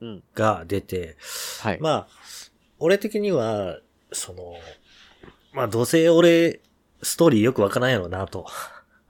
[0.00, 0.22] うん。
[0.34, 1.16] が出て、
[1.60, 1.80] はい。
[1.80, 2.08] まあ、
[2.78, 3.80] 俺的には、
[4.12, 4.54] その、
[5.52, 6.60] まあ、どうせ俺、
[7.02, 8.46] ストーリーよくわからんやろうなと。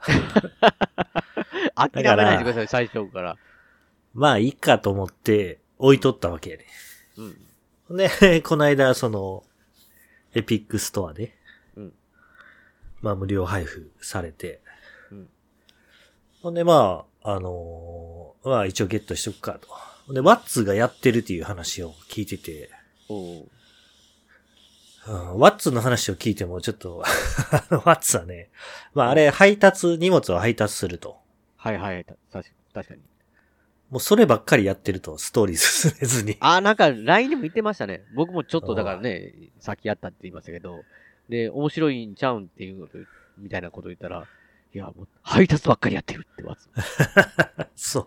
[1.74, 3.36] 諦めないでください、最初から。
[4.14, 6.66] まあ、いいかと思って置いとったわけやね。
[7.88, 7.96] うん。
[7.96, 9.44] で、 この間、その、
[10.34, 11.30] Epic Store で、うん
[13.00, 14.60] まあ、無料配布されて、
[15.10, 15.28] うん
[16.42, 19.68] ほんで、まあ、あのーまあ、一応ゲットしとくかと。
[20.06, 22.70] ほんで、ワッツがやってるっていう話を聞いてて、
[23.08, 23.48] おう
[25.08, 26.98] うんワッツの話を聞いてもちょっと、
[27.84, 28.50] ワッツはね、
[28.94, 31.18] まああれ配達、荷物を配達すると。
[31.56, 32.04] はいはい。
[32.04, 33.00] た確か確かに。
[33.90, 36.36] もうそればっかりやってると、ストーリー進めずに。
[36.40, 38.04] あ、なんか LINE でも言ってましたね。
[38.14, 40.82] 僕もちょっとだからね、先やったって言いましたけど、
[41.28, 42.98] で、面白いんちゃうんっていうこと、
[43.38, 44.26] みたいなこと言ったら、
[44.74, 46.68] いや、もう配達ばっかりやってるってわつ。
[47.74, 48.06] そう。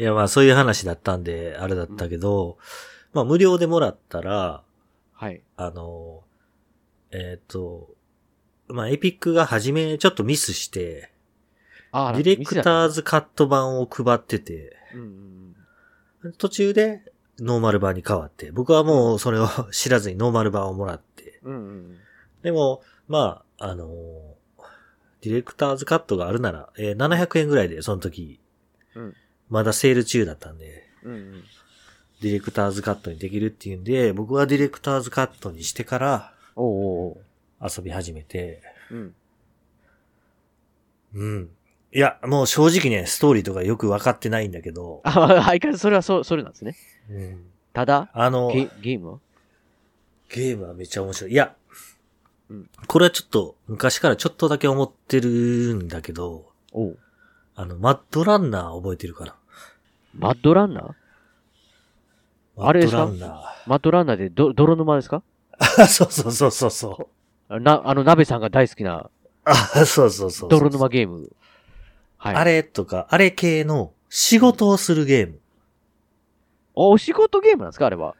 [0.00, 2.58] いや、まあそういう話だったんで、あれだったけど、
[3.12, 4.62] まあ無料でもらったら、
[5.12, 5.42] はい。
[5.56, 6.22] あの、
[7.10, 7.94] えっ、と、
[8.68, 11.12] まあエピックが初めちょっとミスして、
[11.90, 12.94] あディレクターズ。
[12.96, 15.56] ズカット版を配ってて、うんうん
[16.24, 16.32] うん。
[16.32, 17.11] 途中で
[17.42, 21.98] ノーマル版に変わって、僕はもうそれを 知らずにノーマル版をもらって、うんうん
[22.42, 24.32] でも、まあ、あのー
[25.20, 28.40] ディレクターズカットがあるなら、えー700円ぐらいで、その時、
[28.94, 29.14] うん
[29.48, 31.12] まだセール中だったんで、うん。
[31.12, 31.44] うんうん。
[32.22, 37.18] ディレクターズカットにできるっていうんで、僕はディレクターズカットにしてからおうお。
[37.60, 39.14] 遊び始めて、うん。
[41.14, 41.50] うん。
[41.92, 46.74] いや、もう正直ね、ストーリーとかよく分かってないんだけど、あ、相変わらずそれはそ、それなんですね。
[47.10, 49.12] うん、ただ、あの、ゲゲーム？
[49.12, 49.18] は
[50.28, 51.32] ゲームはめっちゃ面白い。
[51.32, 51.54] いや、
[52.48, 56.98] うんこれはちょっと昔からちょっとだけ思ってるんだけど、おう
[57.54, 59.34] あの、マッドランナー覚えてるかな？
[60.14, 60.94] マッドランナー？
[62.58, 63.06] あれですか？
[63.06, 65.22] マッドランナマッドランナーでど泥沼ですか？
[65.58, 65.86] ー。
[65.86, 67.08] そうそうそうそうそ
[67.48, 67.60] う。
[67.60, 69.10] な、あの、鍋さんが大好きな
[69.44, 70.50] あ、そうそうそうそう。
[70.50, 71.30] 泥沼ゲーム。
[72.16, 72.34] はい。
[72.36, 75.40] あれとか、あれ系の仕事をするゲーム。
[76.74, 78.14] お仕事ゲームなんですかあれは。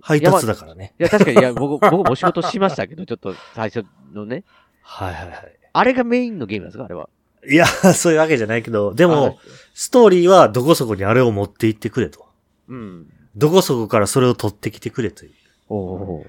[0.00, 0.94] 配達だからね。
[0.98, 4.44] いや、確かに、いや、僕、僕もお仕事しましたけど、ちょっと最初のね。
[4.82, 5.58] はいはいはい。
[5.72, 7.08] あれがメインのゲームなんですかあれは。
[7.48, 9.38] いや、 そういうわけじゃないけど、ででも、、
[9.74, 12.26] ストーリーはどこそこにあれを持って行ってくれと。
[12.68, 13.06] うん。
[13.36, 15.32] どこそこからそれを取ってきてくれという。
[15.68, 16.26] おお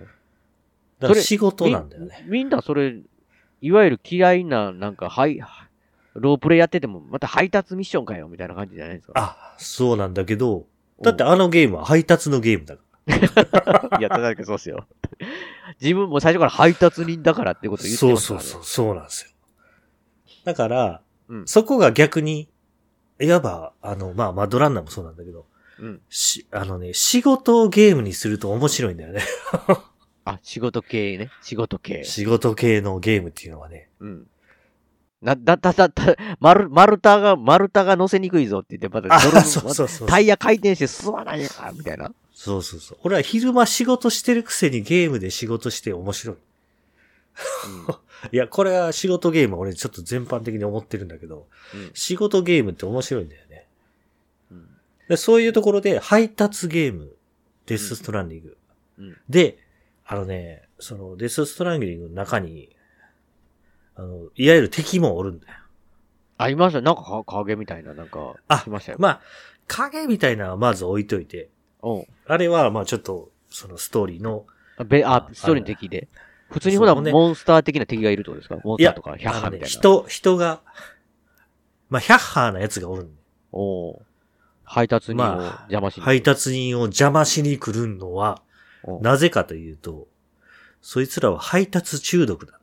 [1.00, 2.26] だから仕事なんだよね。
[2.28, 2.96] みんなそれ、
[3.62, 5.40] いわゆる嫌いな、なんか、はい、
[6.14, 9.14] ロープレイやってても、また配達ミッションかよ、みたいな感じじゃないですか。
[9.16, 10.66] あ、そうなんだけど、
[11.02, 12.84] だってあのゲームは配達のゲームだか
[14.00, 14.88] いや、確かにそうっすよ。
[15.80, 17.90] 自分も最初から配達人だからってことら。
[17.90, 18.46] 言ってそうますからね。
[18.46, 19.32] そうそう、そうなんですよ。
[20.44, 22.50] だから、うんそこが逆に、
[23.20, 25.46] いわば、あの、まあ、マドランナーもそうなんだけど、
[25.80, 26.02] うん。
[26.10, 29.22] し、あのね、仕事をゲームにすると面白いんだよね。
[30.26, 31.30] あ、仕事系ね。
[31.42, 32.04] 仕事系。
[32.06, 33.90] 仕事系のゲームっていうのはね。
[34.00, 34.28] うん。
[35.26, 40.08] な、だ、だ、だ、だ、丸、丸太が、丸太が乗せにくいぞって言って、またそうそうそう。
[40.08, 42.14] タイヤ回転して進まないやんみたいな。
[42.36, 42.98] そうそうそう。
[43.02, 46.36] 俺は昼間仕事してるくせにゲームで仕事して面白い。
[48.32, 53.68] いや、これは仕事ゲームは俺ちょっと全般的に思ってるんだけど、うん仕事ゲームって面白いんだよね。
[54.52, 54.70] うん
[55.10, 57.12] でそういうところで配達ゲーム、
[57.66, 58.58] デスストランディング。
[59.00, 59.58] うんで、
[60.06, 62.75] あのね、そのデスストランディングの中に、
[63.96, 65.54] あの、いわゆる敵もおるんだよ。
[66.38, 66.82] ありました。
[66.82, 68.98] なんかか影みたいな、なんか、あしましたよ。
[69.00, 69.22] まあ、
[69.68, 71.50] 影みたいなのはまず置いといて、
[71.82, 72.06] うん。
[72.28, 74.46] あれはまあちょっと、そのストーリーの、
[74.78, 76.10] あべ、あ、ストーリーの敵で。
[76.50, 78.58] 普通にほら、ねモンスター的な敵がいるってことですか？
[78.64, 79.68] モンスターとか、ヒャッハあのねみたいな。
[79.68, 80.62] 人、人が、
[81.90, 83.18] まあ、ヒャッハーなやつがおるんだよ
[83.52, 84.02] おう
[84.64, 86.04] 配達人をまあ邪魔しに。
[86.04, 88.42] 配達人を邪魔しに来るのは、
[89.02, 90.08] なぜかというと、
[90.82, 92.60] そいつらは配達中毒だ。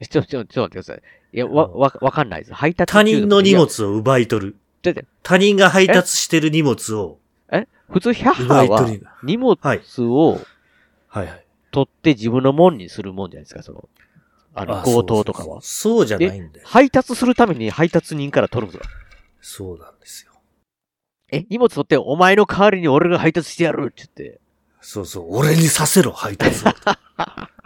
[0.08, 1.02] ちょ、ちょ、ちょ、待ってください。
[1.32, 2.54] いや、わ、わ、わかんないです。
[2.54, 4.56] 配達他人の荷物を奪い取る。
[4.82, 7.18] だって他人が配達してる荷物を、
[7.52, 7.66] え？
[7.90, 10.40] 普通、ヒャッハ奪ーは荷物はいを
[11.08, 11.44] はいはい。
[11.70, 13.88] 取って自分のもんにするもんじゃないですか、その、
[14.54, 15.60] あの、あ強盗とかは。
[15.62, 16.66] そうじゃないんだよ。
[16.66, 18.94] 配達するために配達人から取るんですか
[19.42, 20.32] そうなんですよ。
[21.30, 24.40] え、荷物取って、お前の代わりに俺が配達してやるって言って。
[24.80, 26.72] そうそう、俺にさせろ、配達を。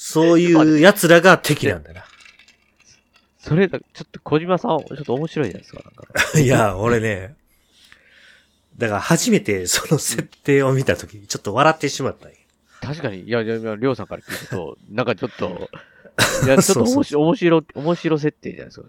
[0.00, 2.04] そういう奴らが敵なんだな。
[3.40, 6.04] それだ、ちょっと小島さん、ちょっと面白いじゃないですか、なんか。
[6.38, 7.34] いや、俺ね、
[8.76, 12.28] だから初めてその設定を見たときにちょっと笑ってしまった
[12.80, 15.68] 確かに、いや、いや、りょうさんから聞くと、なんかちょっと、
[16.46, 18.86] いや、ちょっとそうそう面白、面白、面白設定じゃないですか、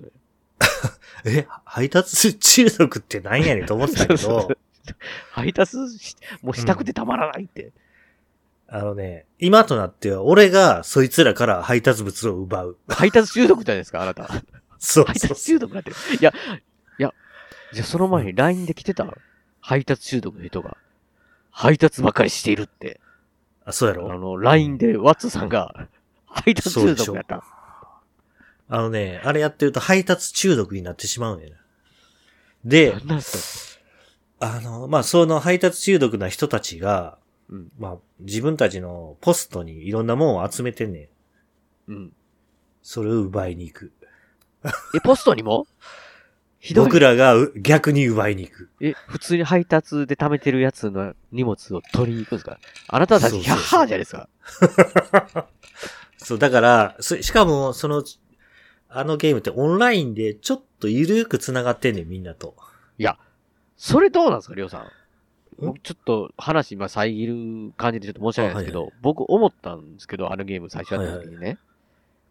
[1.23, 1.37] それ。
[1.39, 4.57] え、配達中毒ってなんやねんと思ってたけどう、
[5.33, 7.71] 配達し、もうしたくてたまらないって。
[8.71, 12.77] あのね、今となっては俺がそいつらから配達物を奪う。
[12.87, 14.29] 配達中毒じゃないですか、あなた。
[14.77, 15.95] そう配そう達中毒になってる。
[16.19, 16.33] いや、
[16.99, 17.13] いや、
[17.73, 19.07] じゃあその前に LINE で来てた
[19.59, 20.77] 配達中毒の人が、
[21.51, 22.99] 配達ばっかりしているって。
[23.65, 25.87] あ、そうやあろの、LINE でワッツさんが、
[26.27, 27.43] 配達中毒やった。
[28.71, 31.55] あのね、あれやってると配達中毒になってしまうんやな。
[32.63, 32.95] で、
[34.39, 37.18] あの、まあ、その配達中毒な人たちが、か
[37.49, 37.71] うん。
[37.77, 41.09] まあ、自分たちのポストにいろんなものを集めてんね
[41.87, 41.91] ん。
[41.91, 42.13] うん。
[42.81, 43.91] それを奪いに行く。
[44.95, 45.65] え、ポストにも？
[46.59, 46.85] ひどい。
[46.85, 48.69] 僕らがう逆に奪いに行く。
[48.81, 52.59] え、普通に配達で貯めてるやつの荷物を取りに行くんですか？
[52.89, 54.29] あなたたちヒャッハーじゃないですか。
[56.17, 58.03] そう、だから、そしかも、その、
[58.89, 62.55] あのゲームってオンラインでちょっとゆるく繋がってんねん、みんなと。
[62.97, 63.17] いや、
[63.77, 64.91] それどうなんですか、りょうさん。
[65.61, 71.57] 僕ちょっと話今遮る感じでちょっと申し訳ないですけど、あは僕思ったんですけど、あのゲーム最初やった時にね、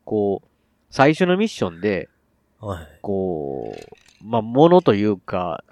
[0.05, 0.49] こう、
[0.91, 2.09] 最初のミッションで、
[2.61, 2.89] はい。
[3.03, 5.63] こう、まあ、ものというか、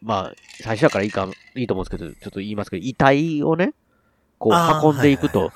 [0.00, 3.74] まあ、最初だからいいか、いいと思うんですけど、ちょっと言いますけど、遺体をね、
[4.38, 5.50] こう運んでいくと、はい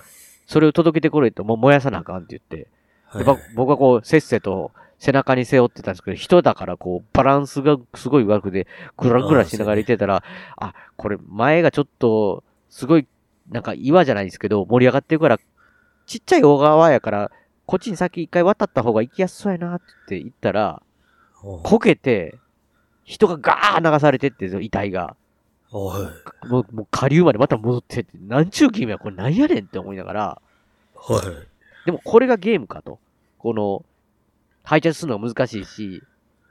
[0.50, 2.68] それを届けてくれと、もう燃やさなあかんって言って、
[3.04, 3.38] はい。
[3.54, 8.66] 僕はこう、せっせと背中に背負ってたんですけど、人だからこう、バランスがすごい悪くて、
[8.98, 10.22] ぐらぐらしながらいてたら、
[10.56, 13.08] あ、これ前がちょっと、すごい、
[13.50, 15.38] なんか岩じゃないですけど、盛り上がってるから、
[16.06, 17.30] ちっちゃい小川やから、
[17.64, 20.82] こっちに先一回渡った方が行きやすそうやなって言ったら、
[21.42, 22.38] おこけて、
[23.04, 25.16] 人がガー流されてって、遺体が。
[26.46, 30.42] もう、もう下流までまた戻ってって、なんちゅうゲームや、これなんやねんって思いながら、
[31.08, 31.20] おい。
[31.86, 32.98] でもこれがゲームかと。
[33.38, 33.82] この、
[34.62, 36.03] 配達するのが難しいし、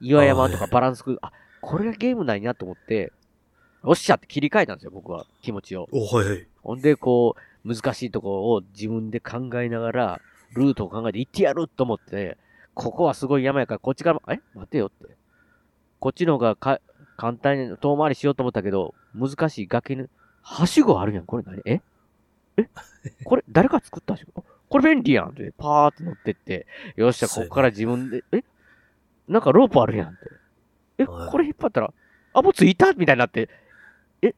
[0.02, 3.12] 岩山とかバランスく、あ、これがゲームなんやと思って、
[3.84, 5.26] よっしゃって切り替えたんですよ、僕は。
[5.41, 5.88] 気持ちを。
[5.91, 6.48] おい。
[6.62, 10.22] ほんで、こう、難しいところを自分で考えながら、
[10.54, 12.38] ルートを考えて行ってやると思って、
[12.74, 14.39] ここはすごい山やから、こっちから、え？
[14.56, 15.13] 待てよって。
[16.00, 16.80] こっちの方がか
[17.17, 20.08] 簡単に遠回りしようと思ったけど、難しい崖に、
[20.41, 21.26] はしごあるやん。
[21.26, 21.62] これ何？
[21.65, 21.82] え？
[22.58, 22.69] え？
[23.26, 24.43] これ、誰か作ったはしご？
[24.69, 28.43] これ便利やんって、パーって乗ってって、よっしゃ、ここから自分で、え？
[29.27, 30.17] なんかロープあるやんって。
[30.99, 31.93] え、はいこれ引っ張ったら、
[32.34, 33.49] あ、もうついたみたいになって、
[34.21, 34.36] え？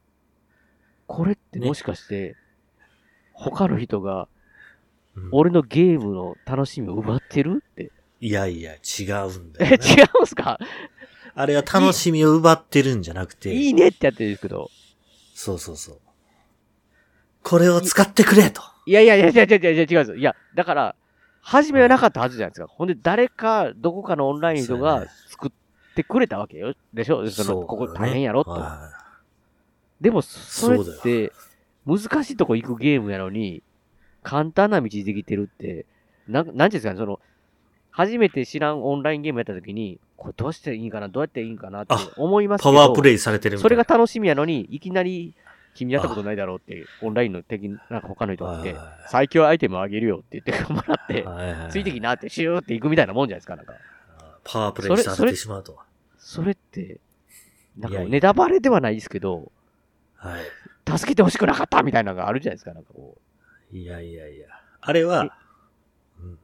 [1.06, 2.38] これってねもしかして、
[3.34, 4.28] 他の人が
[5.16, 7.92] うん俺のゲームの楽しみを奪ってるって？
[8.22, 10.10] いやいや、違うんだえ、よ、違ね。
[10.20, 10.60] うんすか？
[11.34, 13.54] あれは楽しみを奪ってるんじゃなくて。
[13.54, 14.70] いいねってやってるんですけど。
[15.34, 16.00] そうそうそう。
[17.44, 18.62] これを使ってくれと。
[18.86, 20.16] いやいやいや、違う違う違う違う違うんですよ。
[20.16, 20.96] いや、だから、
[21.42, 22.68] 初めはなかったはずじゃないですか。
[22.68, 25.52] ほんで、誰か、どこかのオンラインの人が作っ
[25.96, 26.74] てくれたわけよ。
[26.94, 27.30] でしょ？
[27.30, 28.44] その、ここ大変やろ？
[28.44, 28.52] と。
[28.52, 28.92] は
[30.00, 31.32] でも、それって、
[31.86, 33.64] 難しいとこ行くゲームやのに、
[34.24, 35.86] 簡単な道できてるって、
[36.28, 37.20] なん、なんていうんですかね、その、
[37.90, 43.58] 初めて知らんオンラインゲームやった時に、これどうしていいんかな、どうやっていいんかなってあ思いますいけど、パワープレイされてる。
[43.58, 45.34] それが楽しみやのに、いきなり、
[45.74, 48.76] 君やったことないだろうって、オンラインの敵、なんか他の人が来て
[49.08, 51.26] 最強アイテムあげるよって言ってもらって、
[51.72, 53.74] ついてきなってシューって行くみたいなもんじゃないですか、なんか。
[54.44, 55.80] パワープレイされてしまうと。
[56.18, 57.00] それって、
[57.78, 59.52] なんかネタバレではないですけど、
[60.16, 60.98] はい。
[60.98, 63.18] 助けてほしくなかったみたいなのがあるじゃないですか、なんかこ
[63.74, 63.76] う。
[63.76, 64.48] いやいやいや。
[64.82, 66.38] あれは、うん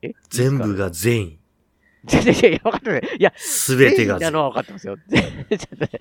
[0.00, 1.38] え全部が善意。
[2.10, 3.02] いやいや分かってない。
[3.18, 4.96] いや、すべてが分かってますよ。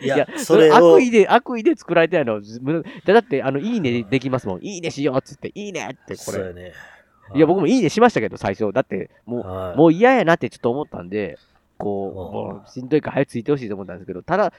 [0.02, 2.42] いいやや、それ悪意で、悪意で作られてないの。
[2.62, 4.64] むだって、あの、いいねできますもん。
[4.64, 6.18] いいねしようっつって、いいねって、意。
[6.18, 6.38] これ。
[6.38, 6.74] そうやね。
[7.36, 8.72] いや、僕もいいねしましたけど、最初。
[8.72, 11.38] だって、もう、はい、もう嫌やなってちょっと思ったんで、
[11.78, 14.54] こう、しんどいから早くついてほしいと思ったんですけど、ただ、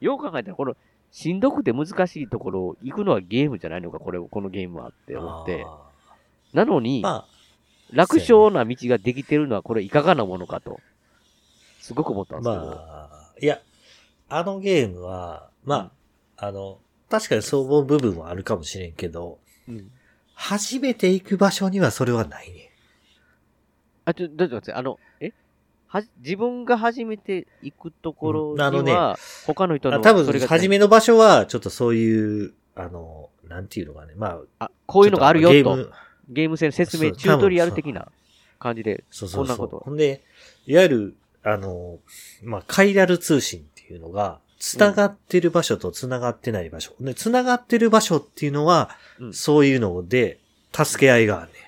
[0.00, 0.74] よう考えたら、この、
[1.10, 5.64] しんどくて難しいところを行くのはゲームじゃないのか、これ、このゲームはって思って。
[5.66, 5.78] あ
[6.52, 7.26] なのにー、ま
[7.92, 10.80] 楽勝な道ができてるのは、これいかがなものかと、
[11.84, 12.66] すごく思ったあ、んですけど。
[12.66, 13.60] まあ、いや、
[14.30, 15.92] あのゲームは、ま
[16.38, 16.78] あ、あの、
[17.10, 19.90] 確かにそう思う部分はあるかもしれんけど、うん
[20.36, 22.72] 初めて行く場所にはそれはないね。
[24.04, 25.32] あ、ちょ、どうぞあの、え？
[25.86, 29.16] はじ自分が初めて行くところにうんあのねは、
[29.46, 35.54] 他の人のあ多分それ、が初めの場所は、ちょっとそういう、あの、なんていうのかね、まあ、あ、こういうのがあるよと。
[35.54, 35.90] ゲーム
[36.30, 38.08] ゲーム性の説明、チュートリアル的な
[38.58, 39.56] 感じで、そうそうそう。
[39.56, 40.24] こんなことほんで、
[40.66, 41.98] いわゆる、あの、
[42.42, 46.92] まあ、カイラル通信っていうのが、繋がってる場所と繋がってない場所。
[47.00, 50.38] で、繋がってる場所っていうのは、うんそういうので、
[50.72, 51.58] 助け合いがあるね。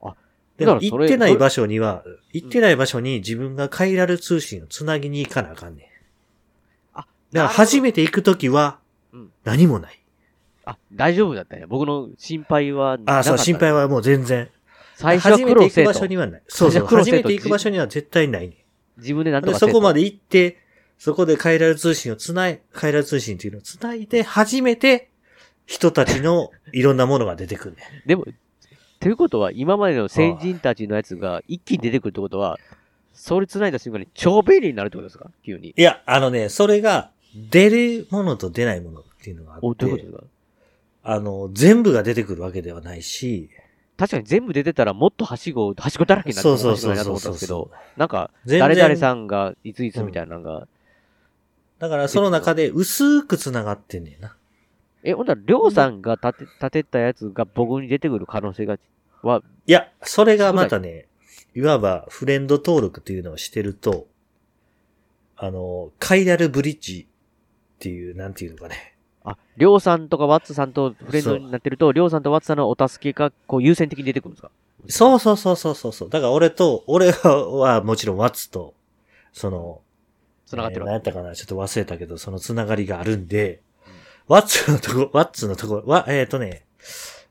[0.00, 0.14] あ
[0.56, 5.86] でも、だからそれ行ってない場所には、行ってない場所に自分がカイラル通信を繋ぎに行かなあかんねん。
[6.94, 8.78] あ、だから初めて行くときは
[9.12, 10.00] うん、何もない。
[10.64, 11.66] あ、大丈夫だったね。
[11.66, 13.12] 僕の心配はなかった。
[13.14, 13.72] ああ、そう、心配。
[13.72, 14.48] はもう全然。
[14.94, 16.16] 最初は初めて行く場所に。
[16.16, 16.42] はない。
[16.46, 18.59] そうそう、最初めて行く場所には絶対ないねん。
[19.00, 20.58] 自分でなんとでかそこまで行って、
[20.98, 25.10] そこでカイラル通信をつない、カイラル通信っていうのをつないで、初めて
[25.66, 27.82] 人たちのいろんなものが出てくるね。
[28.06, 28.26] でも、
[29.00, 32.58] ということは、今までの先人たちのやつが一気に出てくるってことは、
[33.14, 35.30] それ繋いだ瞬間に超便利になるってことですか？
[35.44, 35.74] 急に。
[35.76, 41.12] いや、あのね、それが出るものと出ないものっていうのがあお、ってどういうこと、ですか？
[41.14, 43.48] あの、全部が出てくるわけではないし、
[44.00, 47.70] 確かに全部出てたらもっとはしご、はしごだらけになってそうもそうなと思ったんですけど。
[47.98, 50.66] なんか、誰々さんがいついつみたいなのが、
[51.78, 54.34] だからその中で薄く繋がってんねんな。
[55.02, 58.78] え、ほんなら、りょうさんが立て、立てたやつが僕に出てくる可能性が、
[59.20, 61.06] は、いや、それがまたね、
[61.54, 64.06] いわばフレンド登録っていうのをしてると、
[65.36, 67.06] あの、カイラルブリッジ
[67.74, 68.94] っていう、なんていうのかね。
[69.24, 74.50] あ、りょうさんとかワッツさんとフレンドになってると、りょうさんとワッツさんのお助けが、こう、優先的に出てくるんですか？
[74.88, 76.10] そうそうそうそうそうそう。
[76.10, 78.74] だから俺と、俺はもちろんワッツと、
[79.32, 79.80] その、
[80.46, 83.60] 繋がってるわえー何やったかなちょっと忘れたけど、そのつながりがあるんで、
[84.26, 86.64] ワッツのとこ、ワッツのとこ、わ、えっ、とね、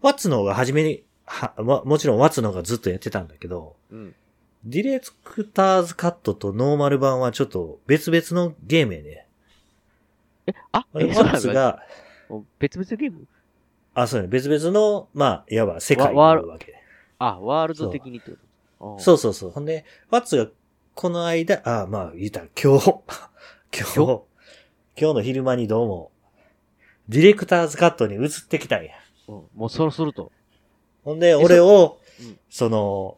[0.01, 4.15] ワッツの方が初めに、は、ももちろんワッツの方がずっとやってたんだけど、うん。
[4.65, 9.25] ディレクターズカットとノーマル版はちょっと別々のゲームやね。
[10.49, 11.83] え、あ、ワえ、そうツが、
[12.59, 13.27] 別々ゲーム？
[13.93, 16.75] あ、そうね、別々の、まあ、いわば世界わわがあるわけ。
[17.17, 18.37] あ、ワールド的にってこ
[18.79, 18.95] と？
[18.97, 19.49] あそうそうそう。
[19.51, 20.47] ほんで、ワッツが
[20.95, 24.21] この間、あ、まあ、言ったら 今日、今日、今
[24.95, 26.11] 今日の昼間にどうも、
[27.07, 28.91] ディレクターズカットに移ってきたんや。
[29.27, 30.31] うんもうそろそろと。
[31.03, 33.17] ほんで、俺をうん、その、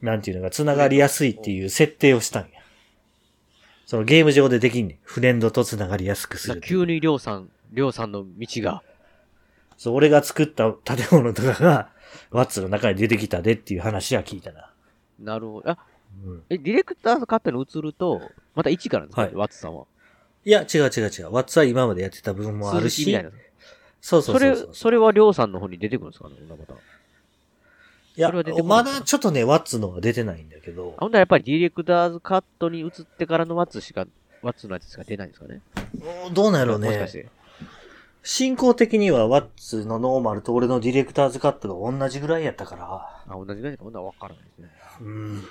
[0.00, 2.57] なんていうのが繋がりやすいっていう設定をしたんや。
[3.88, 4.98] そのゲーム上でできんねん。
[5.02, 6.60] フレンドと繋がりやすくする。
[6.60, 8.82] 急にりょうさん、りょうさんの道が。
[9.78, 11.88] そう、俺が作った建物とかが、
[12.30, 14.70] ワッツの中に出てきたでっていう話は聞いたな。
[15.18, 15.70] なるほど。
[15.70, 15.78] あ、
[16.22, 16.42] うん。
[16.50, 18.20] え、ディレクターズカットに移ると、
[18.54, 19.86] また一からですか、はいワッツさんは。
[20.44, 21.32] いや、違う違う違う。
[21.32, 23.10] ワッツは今までやってた部分もあるし。
[24.02, 26.34] そうそそうれそうそう、それはりょうさんの方に出てくるんですかね？
[26.46, 26.74] また。
[28.18, 34.06] いやそれは出てこ、なまだちょっとね、ワッツのは出てないんだけどあ、、ほんならやっぱりディレクターズカットに移ってからのワッツしか、
[34.42, 35.60] ワッツのやつしか出ないんですかね
[36.26, 37.12] うんどうなんやろうねもしかし。
[37.12, 37.28] て。
[38.24, 44.68] 進行的にはワッツのノーマルと俺のディレクターズカットが同じぐらいやったから、あ、同じぐらいか、ほんならわからないですね。
[45.00, 45.44] うん。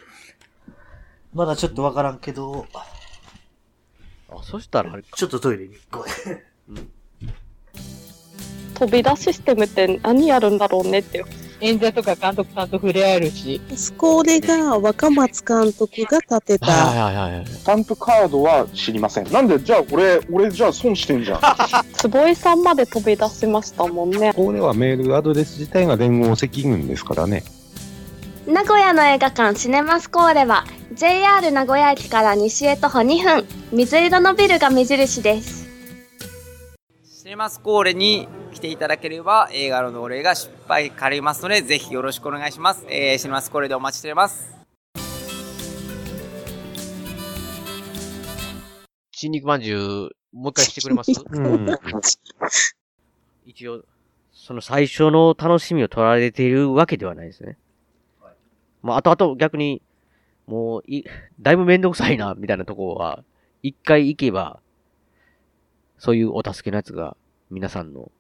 [1.33, 2.65] まだちょっとわからんけど、
[4.29, 5.09] あ、そしたらあれか。
[5.15, 6.77] ちょっとトイレに行こう。
[8.77, 11.46] 飛び出システムって何やるんだろうねっていう。
[11.59, 13.61] 演者とか監督さんと触れ合えるし。
[13.97, 17.45] これが若松監督が建てた、はいはいはいはい。
[17.47, 19.31] スタンプカードは知りません。
[19.31, 21.41] なんで、じゃあ俺、俺じゃあ損してんじゃん。
[21.93, 24.33] 坪井さんまで飛び出しましたもんね。
[24.33, 27.43] これはメールアドレス自体が連合赤軍ですからね。
[28.47, 35.67] 名古屋の映画館シネマスコーレは JR 名古屋駅から西へ徒歩2分水色のビルが目印です
[37.03, 44.57] シネマスコーレに来ていただければ映画のお礼が失敗かりますのでぜひよろしくお願いします、えー、シネマスコーレでお待ちしております
[49.11, 51.11] 新肉まんじゅう、もう一回してくれます？
[51.27, 51.67] うん。
[53.47, 53.83] 一応、
[54.31, 57.57] その最初の楽しみを取られているわけではないですね。
[58.83, 59.81] まあ、あとあと逆に、
[60.45, 61.03] もう、い、
[61.39, 63.23] だいぶめんどくさいな、みたいなところは、
[63.63, 64.59] 一回行けば、
[65.97, 67.17] そういうお助けのやつが、
[67.49, 68.11] 皆さんの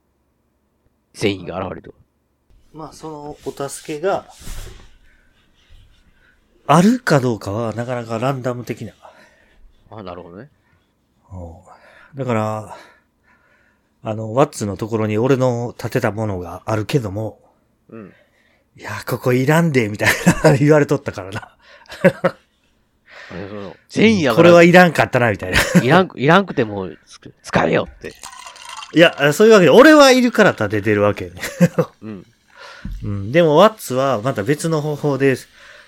[1.17, 1.93] 善意が現れると。
[2.73, 4.25] まあ、そのお助けが、
[6.67, 8.93] あるかどうかはなかなかランダム的な。
[9.89, 10.49] あ、なるほどね。
[12.13, 12.77] だから、
[14.03, 17.39] あの、ワッツのところに俺の建てたものがあるけども、
[17.89, 18.13] うん。
[18.77, 20.09] いや、ここいらんで、みたい
[20.43, 21.57] な言われとったからな。
[23.89, 25.59] 善意やかこら、れはいらんかったな、みたいな。
[25.81, 26.89] いらん、いらんくても、
[27.43, 28.13] 使えよって。
[28.97, 31.33] いや、そういうわけで、俺はいるから建ててるわけね。
[32.01, 32.25] うん。
[33.03, 33.31] うん。
[33.31, 35.35] でも、ワッツはまた別の方法で、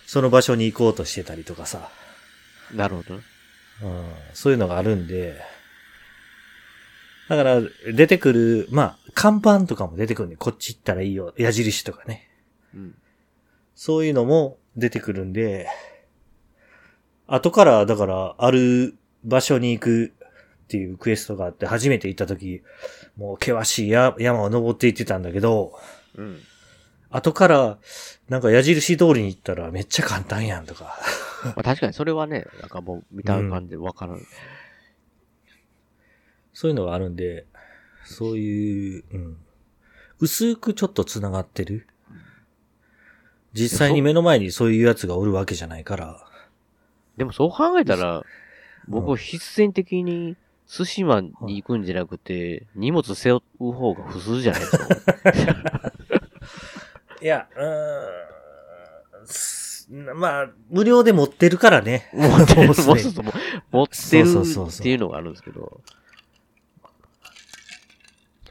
[0.05, 1.89] その場所に行こうとしてたりとかさ。
[2.71, 3.23] なるほどね。
[3.81, 4.05] うん。
[4.35, 5.41] そういうのがあるんで。
[7.29, 11.33] だから、出てくる、まあ、看板とかも出てくるんで、こっち行ったらいいよ。
[11.35, 12.29] 矢印とかね。
[12.75, 12.95] うん。
[13.73, 15.67] そういうのも出てくるんで、
[17.25, 18.93] 後から、だから、ある
[19.23, 20.13] 場所に行く
[20.69, 22.61] っていうクエストがあって、初めて行った時、
[23.17, 25.73] もう険しいや山を登って行ってたんだけど、
[26.15, 26.37] うん。
[27.09, 27.79] 後から、
[28.27, 30.95] なんか矢印通りに行ったらめっちゃ簡単やんとか。
[31.43, 34.21] まあ確かにそれはね、なんかもう見た感じでわからん。
[36.53, 37.47] そういうのがあるんで、
[38.05, 39.37] そういう、うん。
[40.19, 41.87] 薄くちょっと繋がってる。
[43.53, 46.23] 実際に目の前にそういうやつがおるわけじゃないから。
[47.17, 48.23] でもそう考えたら、
[48.87, 50.37] 僕は必然的に
[50.69, 54.85] 寿司マンに行くんじゃなくて、荷物背負う方が普通じゃないですか。
[57.21, 59.87] いや、うーんす。
[59.91, 62.11] まあ、無料で持ってるからね。
[62.13, 63.23] 持ってる、そうそう
[63.71, 64.27] 持ってる
[64.69, 65.81] っていうのがあるんですけど。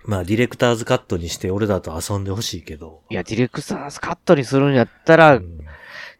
[0.05, 3.03] まあ、ディレクターズカットにして俺だと遊んでほしいけど。
[3.11, 5.61] いや、ディレクターズカットにするんやったら、うん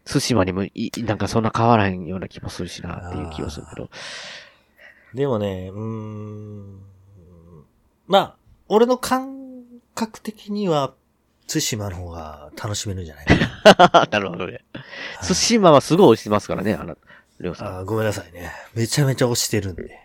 [0.05, 3.89] 寿司マにもい、なんかそんな変わらへんような気もするしなっていう気がするけど。
[5.13, 6.81] でもね、うーん。
[8.07, 8.35] まあ、
[8.67, 9.63] 俺の感
[9.95, 10.93] 覚的には、
[11.47, 13.35] 対馬の方が楽しめるんじゃないか
[13.93, 14.07] な。
[14.11, 14.63] なるほどね。
[15.27, 16.95] 寿司マはすごい美味しいますからね、あの、
[17.39, 17.77] りょうさん。
[17.79, 18.51] あーごめんなさいね。
[18.75, 19.99] めちゃめちゃ押してるんで。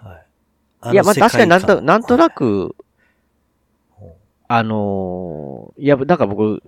[0.00, 0.92] はい。
[0.92, 2.74] いや、まあ確かになんと、なんとなく。
[2.74, 2.76] く、
[4.48, 6.62] あのーいや、だから僕、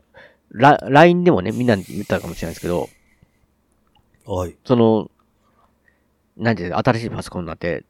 [0.50, 2.88] ラ、LINE でもね、みんなに言ったかもしれないですけど、
[4.26, 4.54] はい。
[4.64, 5.10] その、
[6.40, 7.84] なんていうの新しいパソコンになって、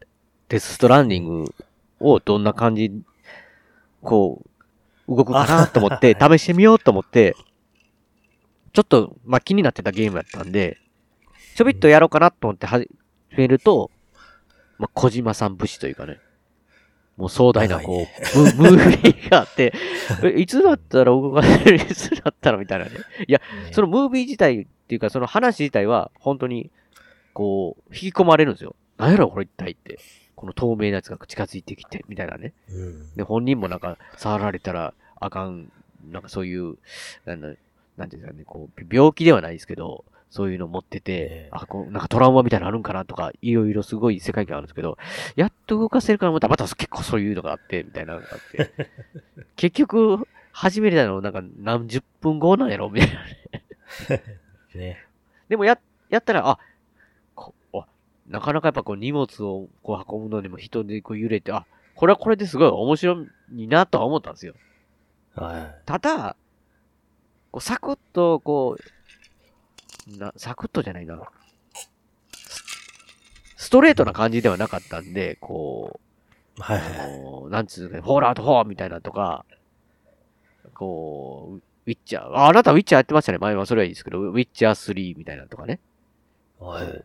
[0.48, 1.54] デスストランディング
[2.00, 2.92] をどんな感じ、
[4.02, 4.42] こ
[5.08, 7.36] う、動くかなと思って、試してみようと思って、
[8.72, 10.78] ちょっと、まあ、気になってたゲームだったんで、
[11.54, 12.88] ちょびっとやろうかなと思って始
[13.36, 13.90] めると、
[14.78, 16.18] まあ、小島さん武士というかね、
[17.16, 19.72] もう壮大なこう、ムムービーがあって、
[20.24, 22.92] えいつだったら動かせるいつだったらみたいなね。
[23.28, 23.40] いや、
[23.72, 26.70] そのムービー自体っていうか、その話自体は本当に
[27.40, 28.76] こう、引き込まれるんですよ。
[28.98, 29.98] なんやろ、これ一体って。
[30.36, 32.52] この透明なやつが近づいてきて、みたいなね。
[32.70, 33.14] うん。
[33.14, 35.72] で、本人もなんか、触られたらあかん、
[36.10, 36.76] なんかそういう、
[37.24, 37.48] なんだ
[37.96, 44.98] なんていうんですかね、こう、病気ではないですけど、そういうの持ってて、ええあ、こう、なんかトラウマみたいなのあるんかなとか、いろいろすごい世界観あるんですけど、
[45.34, 48.70] やっと動かせるからまた、また結構そういうのがあって、みたいなのがあって。
[49.56, 53.18] 結局、始めたのなんか何十分後なんやろみたいな。
[54.78, 55.06] ね。
[55.48, 55.78] でもや、
[56.10, 56.58] やったら、あ
[58.30, 61.66] なかなかやっぱこう荷物をこう運ぶのにも人でこう揺れて、あ、
[61.96, 63.26] これはこれですごい面白
[63.56, 64.54] いなとは思ったんですよ。
[65.34, 66.36] はただ、
[67.50, 71.20] こうサクッと、こう、な、サクッとじゃないな。
[73.56, 76.00] スストレートな感じではなかったんで、こ
[76.58, 76.62] い。
[76.62, 77.08] はいあ。
[77.08, 79.44] のなんつうの、フォールアウト4みたいなとか、
[80.74, 83.38] こう、ウィッチャー、あ、あなたウィッチャーやってましたね。
[83.38, 85.80] 前はそれはいいですけど、ウィッチャー3みたいなとかね。
[86.60, 87.04] はい。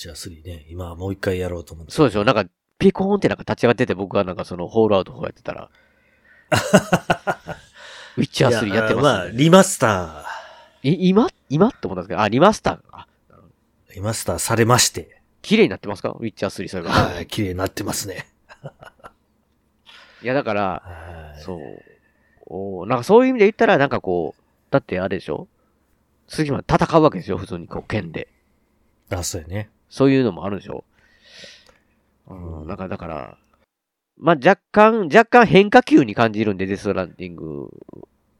[0.00, 0.64] じゃあ3ね。
[0.70, 1.92] 今もう一回やろうと思って。
[1.92, 2.24] そうでしょ。
[2.24, 2.46] なんか、
[2.78, 5.68] ピコーンってなんか立ち上がってて、僕はなんかその、ホールアウト4やってたら、
[8.16, 9.02] ウィッチャー3やってます、ね。
[9.02, 10.24] まあ、リマスタ
[10.82, 13.06] い今今って思ったんですけど、あ、リマスターか。
[13.90, 15.20] ー、リマスターされまして。
[15.42, 16.08] 綺麗になってますか？
[16.12, 16.92] ウィッチャー3、それが。
[16.92, 17.26] はい。
[17.26, 18.26] 綺麗になってますね。
[20.22, 21.42] いや、だから、はい。
[21.42, 21.58] そう。
[22.46, 25.46] おーなんかそういう意味で言ったら、なんかこう、だってあれでしょ？
[26.26, 28.28] 次まで戦うわけですよ、普通にこう、剣で。
[29.10, 29.68] あ、そうやね。
[29.90, 30.84] そういうのもあるでしょ？
[32.28, 33.36] うん、なんかだから、
[34.16, 37.68] まあ、若干、若干変化球に感じるんで、デストランディング。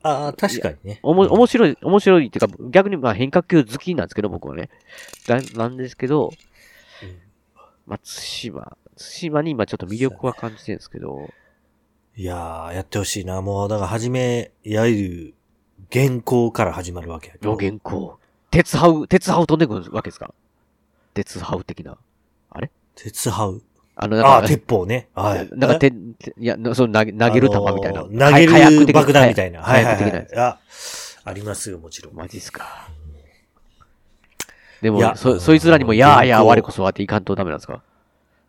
[0.02, 1.00] ああ、確かにね。
[1.02, 4.70] おも、面白い、面白いっていうか、逆にまあ変化球好きなんですけど、僕はね。
[5.26, 6.30] だなんですけど、
[7.02, 7.18] うん
[7.86, 11.28] まあ、対馬、対馬に今ちょっと魅力は感じてるんですけど、
[12.16, 13.40] いやー、やってほしいな。
[13.42, 15.34] もう、だから、はじめ、いわゆる、
[15.90, 18.18] 原稿から始まるわけやけど予言校。
[18.50, 20.34] 鉄ハウ、鉄ハウ飛んでくるわけですか？
[21.14, 21.98] 鉄ハウ的な？
[22.94, 23.62] 鉄ハウ。
[23.96, 25.08] あの、なんか、ああ、鉄砲ね。
[25.14, 25.48] はい。
[25.56, 28.00] なんか、て、ていや、なそう投げ、投げる球みたいな。
[28.00, 29.62] あのー投げる爆弾みたいな。
[29.62, 30.28] はいはい。
[30.36, 30.58] あ、
[31.24, 32.14] ありますよ、もちろん。
[32.14, 32.88] マジっすか。
[34.82, 37.82] でもそ、そいつらにも、やーやー我こそはっていかんとダメなんですか？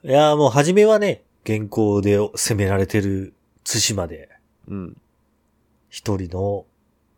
[0.04, 3.34] いやー、もう、はじめはね、原稿で攻められてる
[3.64, 4.30] 対馬で、
[4.68, 4.98] うん。
[5.90, 6.66] 一人の、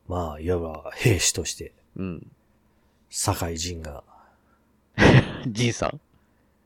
[0.08, 2.28] まあ、いわば兵士として、うん。
[3.10, 4.04] 酒井仁が、
[5.48, 6.00] じいさん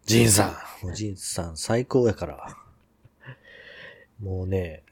[0.06, 2.56] 仁さん、もう仁さん最高やから。
[4.22, 4.84] もうね、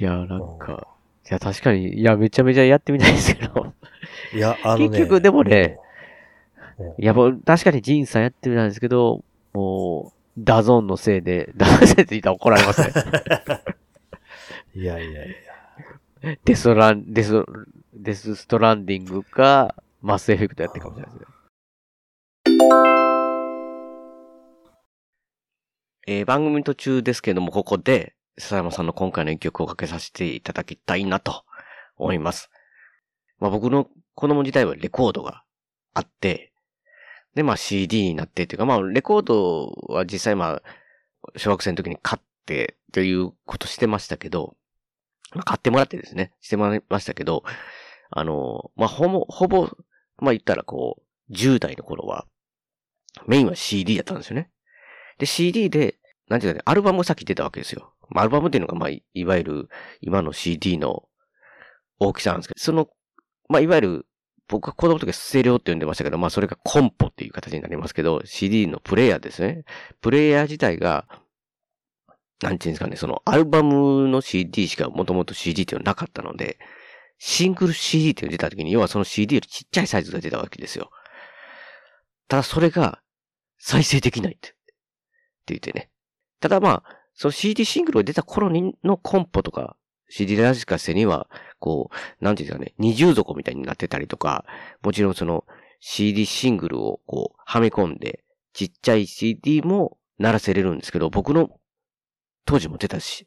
[0.00, 0.88] いや、なんか、
[1.30, 3.72] いや、確かに、いや、めちゃめちゃやってみたいですけど。
[4.34, 4.88] いや、あのね。
[4.88, 5.78] 結局、でもね、
[6.78, 9.22] うんいや、もう、確かにジンさんやってみたんですけど、
[9.52, 12.92] もう、 DAZN のせいで、 DAZN のせいで言ったら怒られますね。
[14.74, 15.28] いやいやい
[16.22, 16.36] や。
[16.44, 17.44] デストラン、デス、
[17.94, 22.91] Death Stranding か、 Mass Effect やってるかもしれないですね。
[26.06, 31.44] えー番組途中ですけども、ここで、笹山さんの今回の一曲をかけさせていただきたいなと
[31.96, 32.50] 思います。
[33.38, 35.44] まあ僕の子供時代はレコードが
[35.94, 36.52] あって、
[37.36, 40.62] で、まあ CD になってっていうか、まあレコードは実際まあ、
[41.36, 44.56] 小学生の時に買ってということしてましたけど、
[45.34, 47.44] まあ買ってもらってですね、してもらいましたけど、
[48.10, 49.68] あの、まあほぼ、ほぼ、
[50.18, 51.00] まあ言ったらこ
[51.30, 52.26] う、10代の頃は、
[53.28, 54.50] メインは CD だったんですよね。
[55.18, 55.98] で、CD で、
[56.28, 57.92] なんていうかね、アルバムが先出たわけですよ。
[58.14, 59.68] アルバムっていうのが、まあ、いわゆる、
[60.00, 61.04] 今の CD の
[61.98, 62.88] 大きさなんですけど、その、
[63.48, 64.06] まあ、いわゆる、
[64.48, 69.64] 僕は子供の時はステレオって呼んでましたけど、まあ、それがコンポっていう形になりますけど、CD のプレイヤーですね。
[70.00, 71.06] プレイヤー自体が、
[72.42, 76.58] なんていうんですかね、その、アルバムの CD しかもともと CD っていうのはなかったので、
[77.18, 80.90] シングル CD っていうの出た時に、要はその CD よりちっちゃいサイズが出たわけですよ。
[82.26, 83.00] ただそれが、
[83.58, 84.56] 再生できないって。
[85.42, 85.90] って言ってね。
[86.40, 89.76] ただまあ、その CD シングルが出た頃にのコンポとか、
[90.08, 91.28] CD ラジカセには、
[91.58, 91.90] こ
[92.20, 94.44] う、なんていうんですかね、二重底みたいになってたりとか、
[94.82, 95.44] もちろんその
[95.80, 98.22] CD シングルをこう、はめ込んで、
[98.52, 101.58] ちっちゃい CD も鳴らせれるんですけど、僕の
[102.44, 103.26] 当時も出たし、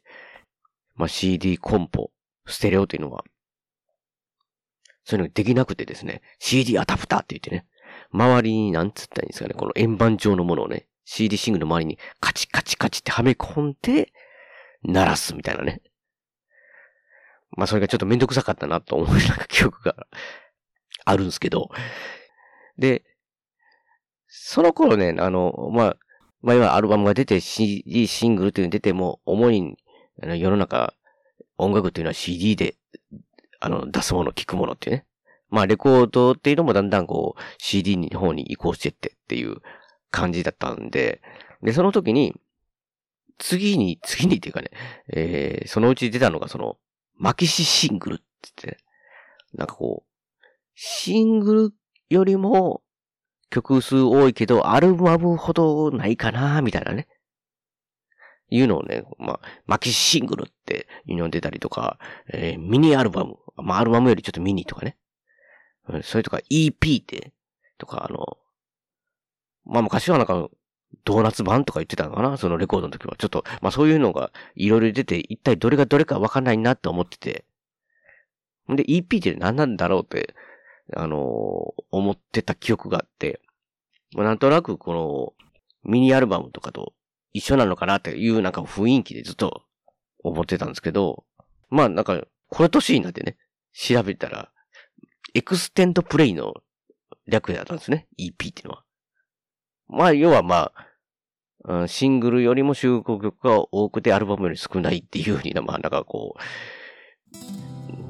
[0.94, 2.10] まあ CD コンポ、
[2.46, 3.24] ステレオというのは、
[5.04, 7.66] そういうのができなくてですね、CD アダプターって言ってね、
[8.12, 14.12] 周りになんつったらいいんですかね、この円盤状のものをね、CD シングルの周りにカチカチカチってはめ込んで、
[14.82, 15.80] 鳴らすみたいなね。
[17.56, 20.06] まあそれがちょっとめんどくさかったなと思う なんか記憶が
[21.04, 21.70] あるんですけど。
[22.76, 23.04] で、
[24.26, 25.96] その頃ね、あの、まあ、
[26.42, 29.78] まあ今アルバムが出て CD シングルっていうのが出ても、主に
[30.22, 30.92] あの世の中
[31.56, 32.76] 音楽っていうのは CD で、
[33.60, 35.06] あの、出すもの、聞くものっていうね。
[35.48, 39.62] まあレコードっていうのもだんだんこう CD の方に移行してってっていう
[40.16, 41.20] 感じだったんで、
[41.62, 42.34] で、その時に、
[43.38, 44.70] 次に、 次にっていうかね、
[45.12, 46.78] えー、そのうち出たのがその、
[47.16, 48.24] マキシシングルって
[48.64, 48.84] 言って、
[49.52, 50.44] なんかこう、
[50.74, 51.74] シングル
[52.08, 52.82] よりも
[53.50, 57.08] 曲数多いけど、アルバムほどないかな、みたいなね。
[58.48, 61.98] いうのをね、まあ、マキシシングルっていうのが出たりとか、
[62.28, 63.36] えー、ミニアルバム。
[63.56, 64.96] まあ、アルバムよりちょっとミニとかね。
[65.88, 67.32] うん、それとか EP って、
[67.78, 68.38] とか、あの、
[69.66, 70.48] まあ、昔はなんか、
[71.04, 72.36] ドーナツ版とか言ってたのかな？
[72.36, 73.16] そのレコードの時は。
[73.18, 77.44] ちょっと、まあそういうのがいろいろ出て、一体どれがどれかわかんないなって思ってて。
[78.68, 80.34] で、EP って何なんだろうって、
[80.94, 81.20] あのー
[81.90, 83.40] 思ってた記憶があって、
[84.14, 84.92] まあなんとなくこ
[85.84, 86.94] の、ミニアルバムとかと
[87.32, 89.62] 一緒なのかなっていうなんか雰囲気でずっと
[90.22, 91.24] 思ってたんですけど、
[91.68, 93.36] まあなんか、この年になってね、
[93.72, 94.50] 調べたら、
[95.34, 96.54] extend play の
[97.26, 98.06] 略だったんですね。
[98.18, 98.85] EP っていうのは。
[99.88, 100.72] まあ、要はま
[101.64, 106.40] あ、シングルよりも収録曲が多くてアルバムより少ないっていうふうにな、まあなんかこう、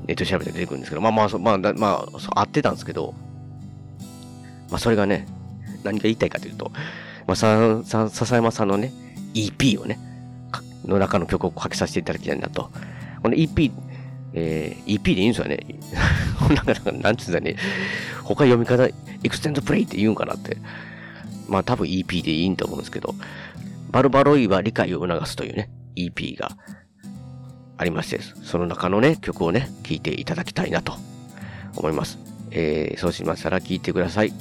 [0.07, 3.15] ネット調べて出てくるんですけど、まあまあ、まあ、まあ、合ってたんですけど、
[4.71, 5.27] まあそれがね、
[5.85, 6.71] 何が言いたいかというと、
[7.27, 8.93] まあさ、さ、笹山さんのね、
[9.35, 9.99] EP をね、
[10.85, 12.71] の中の曲をかけさせていただきたいなと。
[13.23, 13.73] この EP、
[14.35, 15.59] えー EP でいいんですよね。
[16.55, 17.57] なん、なんかなんつうんだね、
[18.23, 20.59] 他読み方、 extend play って言うんかなって。
[21.49, 23.15] まあ多分 EP でいいんと思うんですけど、
[23.91, 26.51] バルバロイは理解を促すというね、EP が
[27.79, 30.95] ありまして、その中のね、曲をね、聴いていただきたいなと
[31.77, 32.19] 思います。
[32.51, 34.33] えー、そうしましたら聴いてください。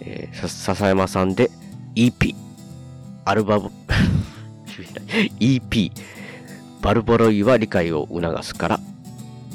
[0.00, 1.50] えー、笹山さんで
[1.94, 2.34] EP、
[3.24, 3.70] アルバム、
[5.40, 5.92] EP、
[6.80, 8.80] バルバロイは理解を促すから、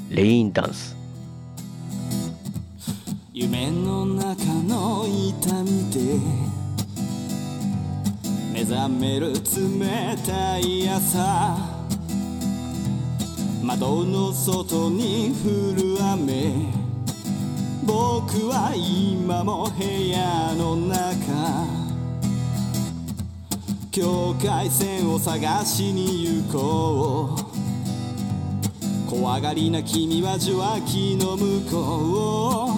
[0.09, 0.95] レインダンス。
[3.33, 6.62] 夢の中の痛みで
[8.53, 11.57] 目覚める冷たい朝。
[13.63, 16.53] 窓の外に降る雨。
[17.83, 21.65] 僕は今も部屋の中。
[23.91, 27.35] 境界線を探しに行こ
[29.07, 29.09] う。
[29.09, 32.17] 怖がりな君は受話器の向こう。
[32.17, 32.69] を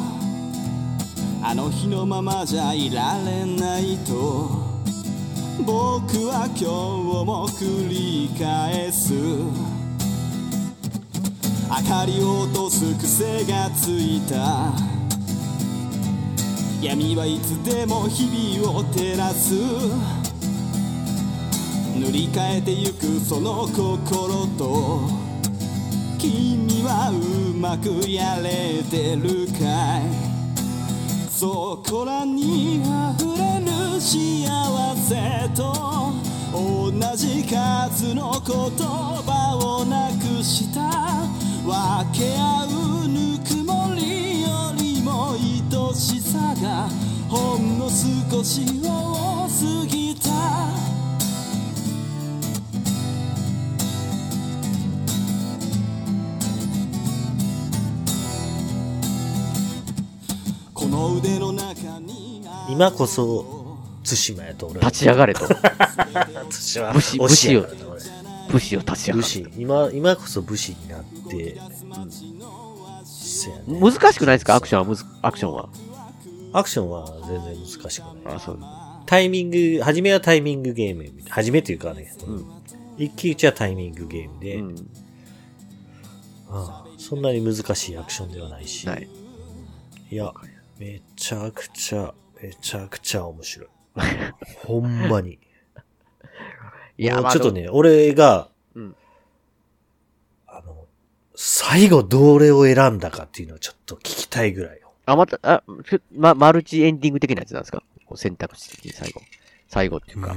[1.44, 4.65] あの日のままじゃいられないと。
[5.64, 6.66] 僕は今日
[7.26, 9.14] も繰り返す。
[9.14, 9.54] 明
[11.90, 14.74] かりを落とす癖がついた。
[16.82, 19.54] 闇はいつでも日々を照らす。
[21.96, 25.08] 塗り替えてゆくその心と
[26.20, 27.14] 君はう
[27.58, 30.02] まくやれてるかい？
[31.32, 32.84] そこらに溢
[33.38, 33.68] れる
[34.06, 34.46] 幸
[34.98, 36.14] せと
[36.54, 38.54] 同じ数の言
[38.86, 41.26] 葉をなくした
[41.66, 41.74] 分
[42.14, 46.88] け合うぬくもりよりも愛しさが
[47.28, 50.30] ほんの少し多すぎた
[60.76, 62.26] この腕の中に
[62.70, 63.65] 今こそ、
[64.06, 64.80] 対馬やと俺。
[64.82, 65.48] は立ち上がれと。
[66.94, 67.66] 武士、武士を
[68.52, 69.24] 武士を立ち上が武る。
[69.24, 69.48] 士。
[69.58, 71.60] 今今こそ武士になって、
[73.04, 74.56] せやね難しくないですか？
[74.56, 74.86] アクションは？
[74.86, 75.70] むず、アクションは？
[76.54, 78.36] アクションは全然難しくない。
[78.36, 78.60] あ、そう。
[79.06, 82.12] タイミング初めはタイミングゲーム初めというかね、
[82.98, 84.64] 一騎打ちはタイミングゲームで、
[86.50, 89.08] ああそんなに難しいアクションではないし、ない。
[90.10, 90.34] いや
[90.80, 93.68] めちゃくちゃめちゃくちゃ面白い
[94.66, 95.40] ほんまに
[96.98, 98.96] いやちょっとね、俺が、うん
[100.48, 100.86] あの、
[101.36, 104.92] 最後どれを選んだかっていうのをちょっと聞きたいぐらいよ。
[105.06, 107.84] あ、また、あ、ふま、マルチエンディング的なやつなんですか？
[108.06, 109.22] こう選択肢的に最後。
[109.68, 110.34] 最後っていうか。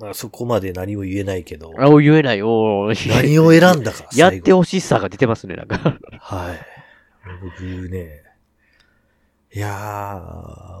[0.00, 2.38] まあ、そこまで何も言えないけど、あ、お言えない。
[2.40, 2.44] 何
[3.38, 5.78] を選んだか やってほしさが出てますね、なんか。
[6.18, 6.58] はい。
[7.40, 8.24] 僕ね、
[9.54, 10.20] いや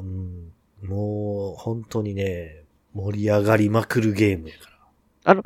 [0.00, 0.51] うん
[0.82, 2.64] もう本当にね、
[2.94, 4.78] 盛り上がりまくるゲームやから。
[5.24, 5.44] あの、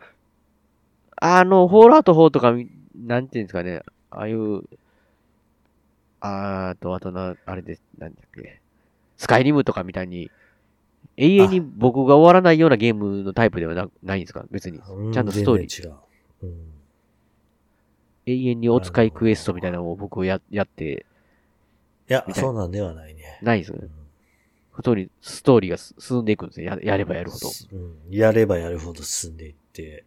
[1.16, 3.82] あの、ホールアウト4とかみ、なんていうんですかね。
[4.10, 4.62] ああいう、
[6.20, 8.60] あーと、あとな、あれです、なんだっけ。
[9.16, 10.30] スカイリムとかみたいに、
[11.18, 14.44] 永遠に僕が終わらないようなゲームのタイプではなないんですか？
[14.50, 14.78] 別に。
[14.78, 15.88] うんちゃんとストーリー。
[15.90, 15.96] う。
[16.42, 16.72] うん
[18.28, 21.06] 永遠にお使いクエストみたいなのを僕ややって、
[22.10, 23.38] いやそうなんではないね。
[23.40, 23.88] ないですよね。
[24.78, 26.66] ストーリー、ストーリーがす進んでいくんですよ。
[26.72, 27.48] ややればやるほど。
[27.72, 27.96] うん。
[28.10, 30.04] やればやるほど進んでいって。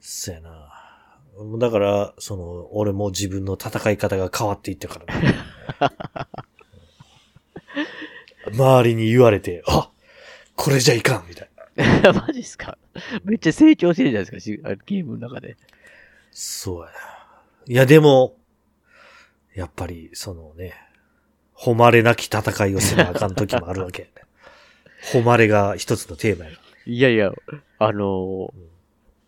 [0.00, 0.70] そやな。
[1.58, 5.34] だから、その、俺も自分の戦い方が変わっていったからね。
[8.52, 9.90] 周りに言われて、あ
[10.54, 11.50] これじゃいかんみたい
[12.02, 12.12] な。
[12.26, 12.78] マジっすか？
[13.24, 15.56] めっちゃ成長してるじゃないですかゲームの中で。
[16.30, 16.92] そうやな。
[17.66, 18.36] いや、でも、
[19.54, 20.74] やっぱり、そのね、
[21.56, 24.28] 誉れなき戦いをせなあかん時もあるわけやね。
[25.12, 26.52] 誉れが一つのテーマや。
[26.86, 27.32] いやいや、
[27.78, 28.74] あのー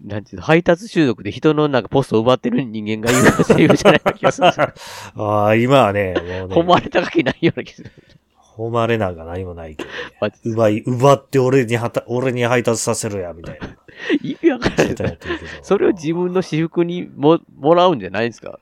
[0.05, 4.49] なんていうの、配達中毒で人のなんかポストを奪ってる人間が言うセリフじゃない気がする。
[5.17, 7.91] ああ、今はね、もうね、誉れ高きないような気がする。
[8.57, 13.69] 誉れなんか何もないけど、ね奪い、奪って俺にはた、俺に配達させろや、みたいな。
[14.23, 15.19] 意味わからない。
[15.63, 18.59] それを自分の私服にも、もらうんじゃないんですか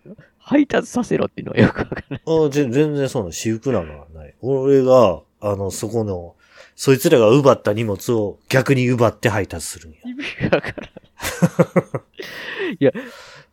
[0.46, 2.22] 配達させろっていうのはよくわからない。
[2.26, 4.34] あぜ全然そんな私服なんかはない。
[4.42, 6.34] 俺が、あの、そこの、
[6.76, 9.98] そいつらが奪った荷物を逆に奪って配達するんや。
[10.04, 10.90] 意味わからない。
[12.78, 12.92] いや、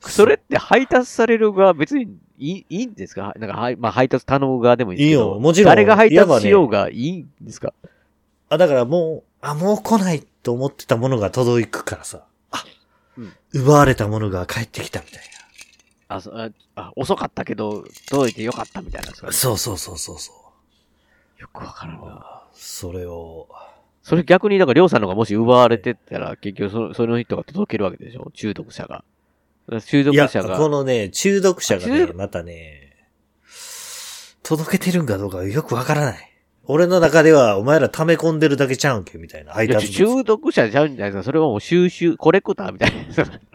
[0.01, 3.33] それって配達される側別にいいいいんですか？
[3.37, 5.21] なんか、はいまあ、配達頼む側でもいいですけど。
[5.21, 7.73] いいよもちろん誰が配達しようがいいんですか、
[8.49, 12.25] あ、だからもう、あ、もう来ないと思ってたものが届くからさ。
[12.51, 12.65] あ、
[13.17, 15.21] うん奪われたものが帰ってきたみたい
[16.16, 19.12] あそああ、遅かったけど、届いてよかったみたいな。
[19.12, 19.32] な。
[19.32, 21.41] そうそうそうそうそう。
[21.41, 22.43] よくわからんな。
[22.53, 23.47] それを、
[24.03, 28.30] それ逆に、だから、りょうさんのがもし奪われてったら、結局その、その人が届けるわけでしょ？
[28.34, 29.03] 中毒者が。
[29.86, 30.57] 中毒いや、者が。
[30.57, 33.07] このね、中毒者がねまたね、
[34.43, 36.28] 届けてるんかどうかよくわからない。
[36.66, 39.53] 俺の中では、お前ら溜め込んでるだけちゃうんけみたいな。
[39.53, 41.24] 中毒者じゃうんじゃないですか？
[41.24, 43.51] それはもう収集、コレクターみたいな。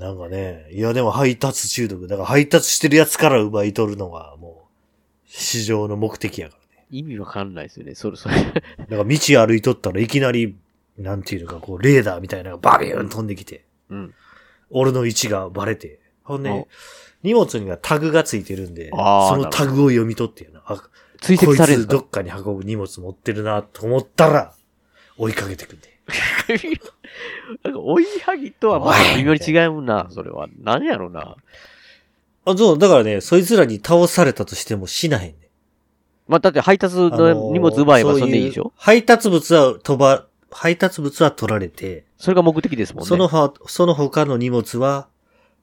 [0.00, 2.08] なんかね、いやでも配達中毒。
[2.08, 6.86] だから配達してるやつから奪い取るのが、もう、市場の目的やからね。
[6.90, 7.94] 意味わかんないですよね。
[7.94, 8.34] それ、それ。
[8.40, 10.56] だから道歩いとったらいきなり、
[10.96, 14.14] なんていうのか、こう、レーダーみたいなのがバビューン飛んできて、うん。
[14.70, 16.00] 俺の位置がバレて。
[16.24, 16.66] ほんでお、
[17.22, 18.96] 荷物にはタグがついてるんで、そ
[19.36, 20.62] のタグを読み取ってやな。
[20.64, 20.82] あ
[21.20, 24.54] 追跡されるこいつどっかに運ぶ荷物持ってるなと思ったら、
[25.18, 25.89] 追いかけてくんで。
[27.64, 30.48] なんか追いはぎとはまた微妙に違うな、それは。
[30.62, 31.36] 何やろうな。
[32.44, 35.34] あ、そう、だからね、そいつらに倒されたとしても死なへんね。
[36.28, 38.72] まあ、だって配達あの荷物奪えばそうそんでいいでしょ？
[38.76, 43.08] 配達物は飛ば、配達物は取られて、それが目的ですもんね。
[43.08, 45.08] そのは、その他の荷物は、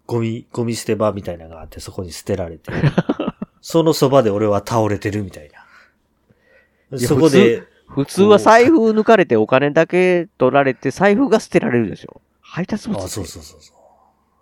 [0.05, 2.71] ゴミ、ゴミ捨て場みたいなのがあって、そこに捨てられて、
[3.61, 6.97] そのそばで俺は倒れてるみたいな。
[6.97, 13.77] いやそこで、普通は財布抜かれてお金だけ取られて財布が捨てられるでしょ配達物あ、そうそうそうそう。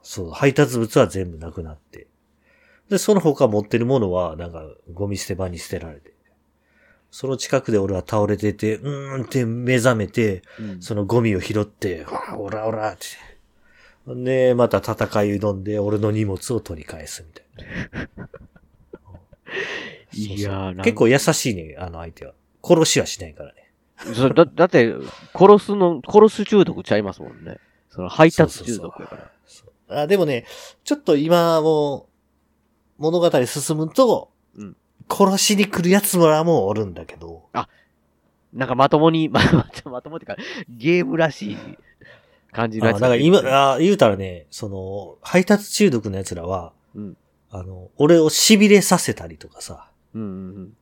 [0.01, 2.07] そう、配達物は全部なくなって。
[2.89, 6.13] で、その他持ってるものは、なんか、ゴミ捨て場に捨てられて。
[7.09, 13.05] その近くで俺は倒れてて、うーんって目覚めて、うんそのゴミを拾って、わあ、オラオラって。
[14.07, 14.93] で、また戦
[15.23, 18.25] い挑んで、俺の荷物を取り返すみたいな。
[20.13, 22.33] いや結構優しいね、あの相手は。
[22.65, 23.71] 殺しはしないからね。
[24.13, 24.93] それだだって、
[25.33, 27.57] 殺すの、殺す中毒ちゃいますもんね。
[27.89, 29.15] その配達中毒やか
[29.87, 30.01] ら。
[30.01, 30.45] あでもね、
[30.83, 32.07] ちょっと今も
[32.99, 34.75] う、物語進むと、うん
[35.07, 37.43] 殺しに来る奴らもおるんだけど、
[38.53, 40.35] なんかまともに、ま、ままともってか、
[40.67, 41.57] ゲームらしい
[42.51, 43.39] 感じのあやつだから今、
[43.73, 47.17] あ言うたらね、その、配達中毒の奴らは、うん
[47.51, 50.73] あの、俺を痺れさせたりとかさ、うんうんうん。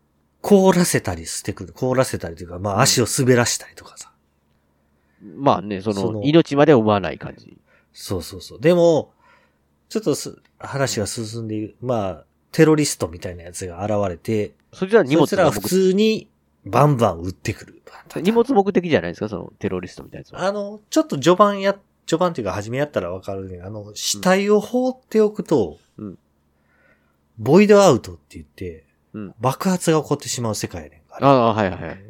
[0.43, 1.73] 凍らせたりしてくる。
[1.73, 4.11] 凍らせたりというか、まあ足を滑らしたりとかさ。
[5.37, 7.57] まあね、その、その命までは奪わない感じ。
[7.93, 8.59] そうそうそう。
[8.59, 9.13] でも、
[9.87, 11.75] ちょっとす話が進んでいる。
[11.81, 16.27] まあ、テロリストみたいなやつが現れて、それは荷そい物つらは普通に
[16.65, 17.81] バンバン撃ってくる。
[18.17, 20.45] 荷物目的じゃないですかそのテロリストみたいなやつは。
[20.45, 23.61] あの、ちょっと序盤や、序盤っていうか初めやったらわかるね。
[23.61, 26.17] あの、死体を放っておくと、うん
[27.39, 31.27] ボイドアウトって言って、うん爆発が起こってしまう世界やねんかあら。
[31.29, 32.03] あ、はいはいはい。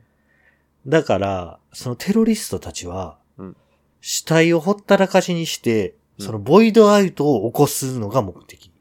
[0.87, 3.55] だから、そのテロリストたちは、うん
[4.01, 8.71] 死体をほったらかしにして、うんそのボイドアウトを起こすのが目的。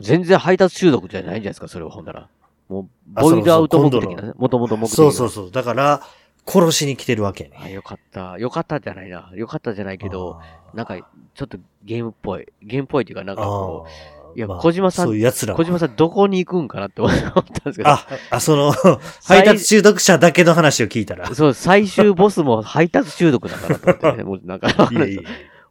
[0.00, 1.68] 全然配達中毒じゃないんじゃないですか？
[1.68, 2.28] それはほんなら。
[2.68, 4.32] もう、あボイドアウト目的なね。
[4.36, 4.96] もともと目的が。
[4.96, 5.50] そうそうそう。
[5.50, 6.02] だから、
[6.46, 7.72] 殺しに来てるわけやあ、ね。
[7.72, 8.38] よかった。
[8.38, 9.30] よかったじゃないな。
[9.34, 10.40] よかったじゃないけど、
[10.74, 10.96] なんか、
[11.34, 12.46] ちょっとゲームっぽい。
[12.62, 17.88] ゲームっぽいっていうか、なんかこあう、いや、ーまあ小島さん、そういう奴らは小島さんどこに行くんかなって思ったんですけど。
[17.88, 18.72] あ、あ、その、
[19.24, 21.26] 配達中毒者だけの話を聞いたら。
[21.34, 24.24] そう、最終ボスも配達中毒だからと思ってね。
[24.24, 25.22] もうなんか、いやいや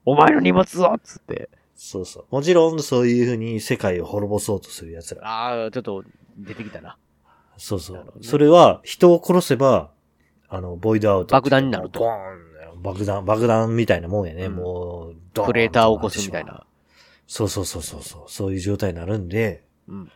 [0.06, 1.50] お前の荷物をっつって。
[1.76, 2.26] そうそう。
[2.30, 5.22] もちろん、そういうふうに世界を滅ぼそうとする奴ら。
[5.28, 6.04] ああ、ちょっと
[6.38, 6.98] 出てきたな。
[7.58, 8.06] そうそう。
[8.22, 9.92] それは、人を殺せば、
[10.50, 11.36] あの、ボイドアウト。
[11.36, 12.48] 爆弾になるとボーン
[12.82, 14.50] 爆弾、爆弾みたいなもんやね。
[14.50, 16.67] もう、ドーンクレーターを起こすみたいな。
[17.28, 18.32] そうそうそうそうそう。
[18.32, 19.64] そういう状態になるんで。
[19.88, 20.12] うん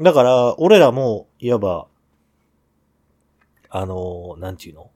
[0.00, 1.86] だから、俺らも、いわば、
[3.68, 4.90] あの、なんていうの？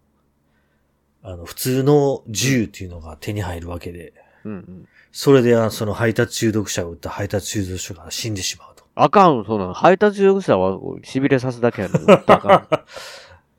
[1.25, 4.13] あの、普通の銃っていうのが手に入るわけで。
[4.45, 4.89] うんうん。
[5.11, 8.85] それで、その配達中毒者を撃った配達中毒者が死んでしまうと。
[8.95, 12.13] あかん、その、配達中毒者は痺れさすだけやの。
[12.13, 12.69] あかん。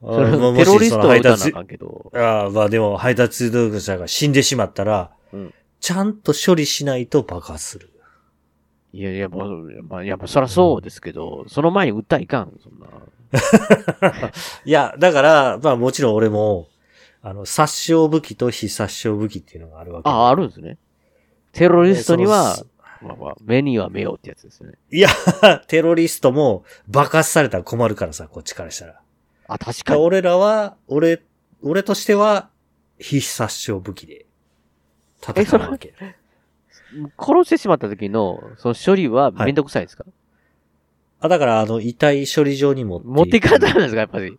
[0.06, 2.10] それテロリストは撃たなあかんけど。
[2.14, 5.54] ああ、まあでも配達中毒者が死んでしまったら、うん
[5.84, 7.90] ちゃんと処理しないと爆発する。
[8.94, 9.48] いやいや、まあ、
[9.86, 12.86] まあ、やっぱそらそうですけど、その前に撃ったらいかん、そんな。
[14.64, 16.68] いや、だから、まあもちろん俺も、
[17.20, 20.08] あの、殺傷武器と非殺傷武器っていうのがあるわけ。
[20.08, 20.78] あ、あるんですね。
[21.52, 22.66] テロリストにはそ、
[23.02, 24.72] まあまあ、目には目をってやつですね。
[24.90, 25.10] いや、
[25.68, 29.02] テロリストも爆発されたら困るからさ、こっちからしたら。
[29.48, 30.00] あ、確かに。
[30.00, 31.20] 俺らは、俺、
[31.60, 32.48] 俺としては、
[32.98, 34.24] 非殺傷武器で
[35.32, 35.94] 戦うわけ。
[37.18, 40.04] 殺してしまった時の、その処理はめんどくさいですか、
[41.20, 44.38] あ、だから、あの、遺体処理場に持って持っていかれたんですか、やっぱり？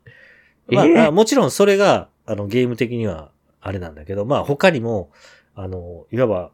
[0.68, 5.12] まあえーあもちろんそれが、あの、ゲーム的には、あれなんだけど、まあ他にも、
[5.56, 6.52] あの、いわば、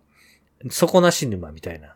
[0.70, 1.96] 底なし沼みたいな。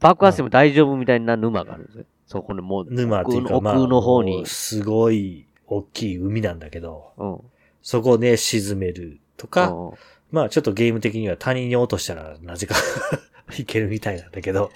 [0.00, 2.04] 爆発しても大丈夫みたいな沼があるんですね。
[2.26, 4.46] そこにもう、沼っていうか、奥の方にもう。
[4.46, 7.38] すごい大きい海なんだけど、うん。
[7.82, 9.92] そこで沈めるとか、うん
[10.32, 12.74] まあちょっとゲーム的には他人に落としたらなぜか
[13.58, 14.72] いけるみたいなんだけど、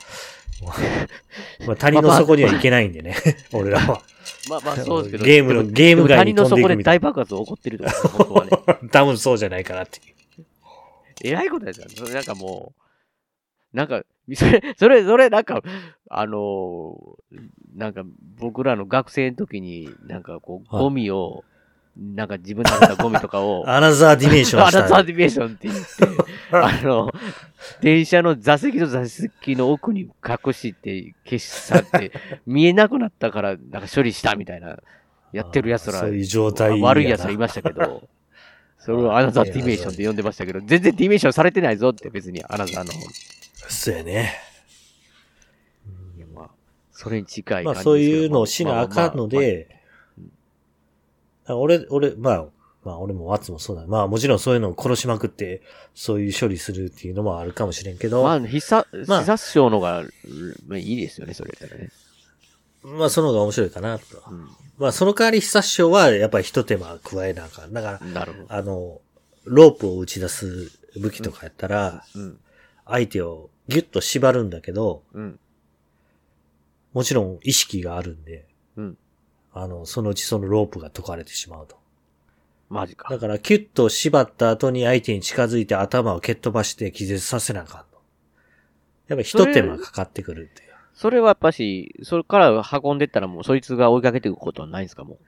[1.67, 3.17] まあ谷の底には行けないんでね、
[3.53, 4.03] 俺らは。
[4.49, 5.25] まあまあそうですけど。
[5.25, 8.51] ゲームの、ゲーム外に飛んでいくみたい谷の底で大爆発起こってるとか、本当はね。
[8.67, 8.75] な。
[8.91, 10.15] 多分そうじゃないかなっていう。
[11.25, 11.95] えらいことですよね。
[11.97, 12.75] それなんかも
[13.73, 14.03] う、なんか、
[14.35, 15.63] それ、それ、それ、なんか、
[16.09, 17.39] あのー
[17.75, 18.05] なんか
[18.39, 21.45] 僕らの学生の時に、なんかこう、はいゴミを、
[21.99, 25.85] なんか自分で食べたゴミとかを、 another dimension another dimension って言って、
[26.53, 27.11] あの、
[27.81, 32.13] 電車の座席と座席の奥に隠して消し去って、
[32.47, 34.79] 見えなくなったから、なんか処理したみたいな、
[35.33, 38.09] やってる奴ら、そういう状態悪い奴らいましたけど、
[38.79, 42.93] それを another dimension って呼んでましたけど、 全然 dimension されてないぞって別にアナザーの。
[43.69, 44.35] そうやね。
[46.99, 49.76] それに近いまあそういうのをしなあかんので、あ
[51.55, 52.47] 俺、俺、まあ、
[52.85, 53.85] まあ俺もワッツもそうだ。
[53.87, 55.61] まあもちろんそういうのを殺しまくって、
[55.95, 60.05] そういう処理するっていうのもあるかもしれんけど、まあ、必殺、まあ必殺傷のが、
[60.69, 61.91] まあいいですよね、それやったらね。
[62.85, 64.05] まあその方が面白いかなと。
[64.79, 67.73] まあその代わり必殺傷はやっぱり一手間加えなあかん。
[67.73, 68.01] だから。
[68.49, 69.01] あの、
[69.45, 70.71] ロープを打ち出す
[71.01, 72.39] 武器とかやったら、うん。
[72.87, 75.41] 相手をギュッと縛るんだけど、うん。
[76.93, 78.99] もちろん意識があるんで、うん。
[79.59, 81.77] あの、そのうちそのロープが解かれてしまうと。
[82.69, 83.09] マジか。
[83.09, 88.01] だから、キュッと縛った後に相手に近づいて頭を蹴っ飛ばして気絶させなあかんと。
[89.09, 90.71] やっぱ一手間かかってくるっていう。
[90.95, 95.19] それはやっぱし、それから運んでったらもうそいつが追いかけていくことはないんですかも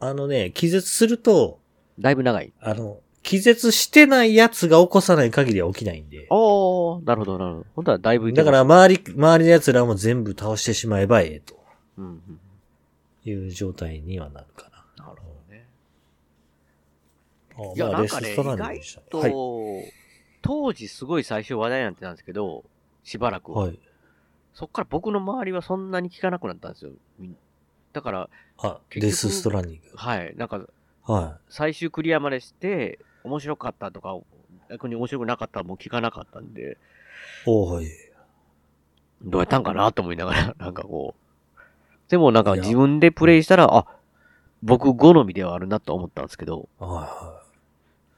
[0.00, 1.60] あのね、気絶すると、
[1.98, 2.02] う。
[2.02, 2.52] だいぶ長い。
[2.60, 6.26] あの、気絶してないやつが起こさない限りは起きないんで。
[6.30, 7.66] おー、なるほど、なるほど。
[7.76, 11.62] 本当はだいぶだから周り、周りの奴らも全部倒してしまえばええと
[11.98, 12.40] うんうん。
[13.24, 15.04] いう状態にはなるかな。
[15.06, 15.66] なるほどね。
[17.56, 19.92] あいや、まあなんかね、意外と、はい。
[20.42, 22.64] 当時すごい最初話題になってたんですけど、
[23.04, 23.64] しばらくは。
[23.64, 23.78] はい。
[24.54, 26.90] そっから僕の周りはそんなに聞かなくなったんですよ。
[27.92, 29.90] だから、あ、デスストランディング。
[29.96, 30.66] はい、なんか、
[31.04, 34.18] は最終クリアまでして、面白かったとか、
[34.70, 36.72] 逆に面白くなかったらもう聞かなかったんで、
[37.46, 37.50] い。
[37.50, 37.86] おーはい。
[39.22, 41.21] どうやったんかなと思いながら、なんかこう。
[42.12, 43.86] でもなんか自分でプレイしたら、あ、
[44.62, 47.42] 僕好みではあるなと思ったんですけど、はいは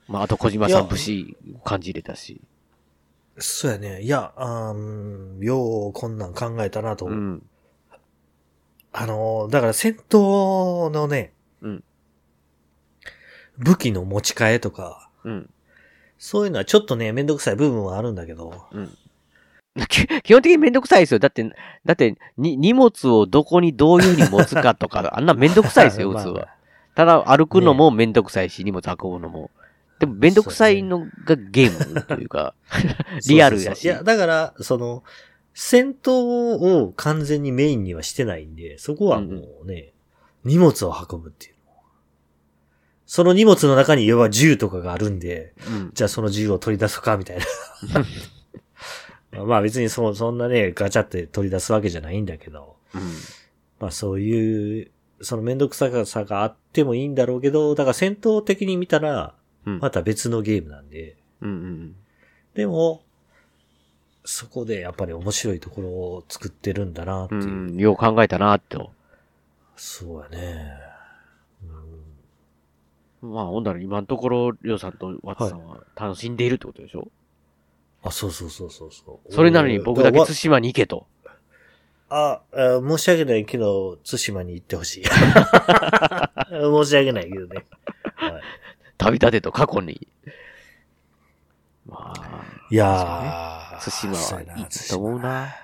[0.08, 2.30] まああと小島さん節感じれたし。
[2.30, 2.40] い。
[3.38, 4.02] そうやね。
[4.02, 7.06] いや、うんようこんなん考えたなと。
[7.06, 7.46] うん。
[8.92, 11.84] あのー、だから戦闘のね、うん
[13.58, 15.50] 武器の持ち替えとか、うん。
[16.18, 18.98] そういうのはちょっとね、めんどくさい部分はあるんだけど、うん。
[19.88, 21.18] き 基本的にめんどくさいですよ。
[21.18, 21.44] だって、
[21.84, 26.48] だって、に、荷物をどこにどういうふうに持つかとか、 あんなめんどくさいですよ、まあ普通は。
[26.94, 29.50] ただ、歩くのもめんどくさいし、荷物運ぶのも。
[29.98, 32.54] でも、めんどくさいのがゲームというか、
[33.26, 33.64] リアルやし。
[33.64, 35.02] そうそうそういや、だから、その、
[35.54, 39.92] 戦闘を完全にメインにはしてないんで、そこはもうね、
[40.44, 41.72] 荷物を運ぶっていうの。
[43.06, 45.90] その荷物の中に要は銃とかがあるんで、うん。
[45.94, 47.44] じゃあその銃を取り出そうか、みたいな。
[49.42, 53.00] まあ別にそそんなね、ガチャって取り出すわけじゃないんだけど、うん。
[53.80, 59.34] まあそういう、そのめんどくささがあってもいいんだろうけど、だから戦闘的に見たら、
[59.66, 61.96] うんまた別のゲームなんで、うんうん
[62.54, 63.02] でも、
[64.24, 67.42] そこでやっぱり面白いところを作ってるんだなっていう。
[67.42, 67.48] うん。
[67.48, 68.78] うん、よう考えたなって。
[69.76, 70.84] そうやね。
[73.24, 77.08] まあ、ほんなら今のところ、りょうさんとワッツさんは楽しんでいるってことでしょ、
[78.04, 79.32] あ、そうそうそうそうそう。
[79.32, 81.06] それなのに僕だけわ対馬に行けと。
[82.10, 85.04] ああ、申し訳ないけど、対馬に行ってほしい。
[85.08, 87.64] 申し訳ないけどね。
[88.16, 88.42] はい、
[88.98, 90.06] 旅立てと過去に。
[91.86, 95.54] まあ、いやー、対馬そうやないはいと思うな。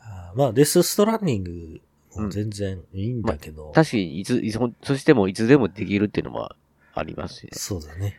[0.00, 1.80] あまあ、デスストランディング
[2.14, 3.72] も全然いいんだけど。
[3.74, 6.50] 確かに、いつ、いつ、そしてもいつでもできるっていうのも
[6.94, 7.50] ありますしね。
[7.54, 8.18] そうだね。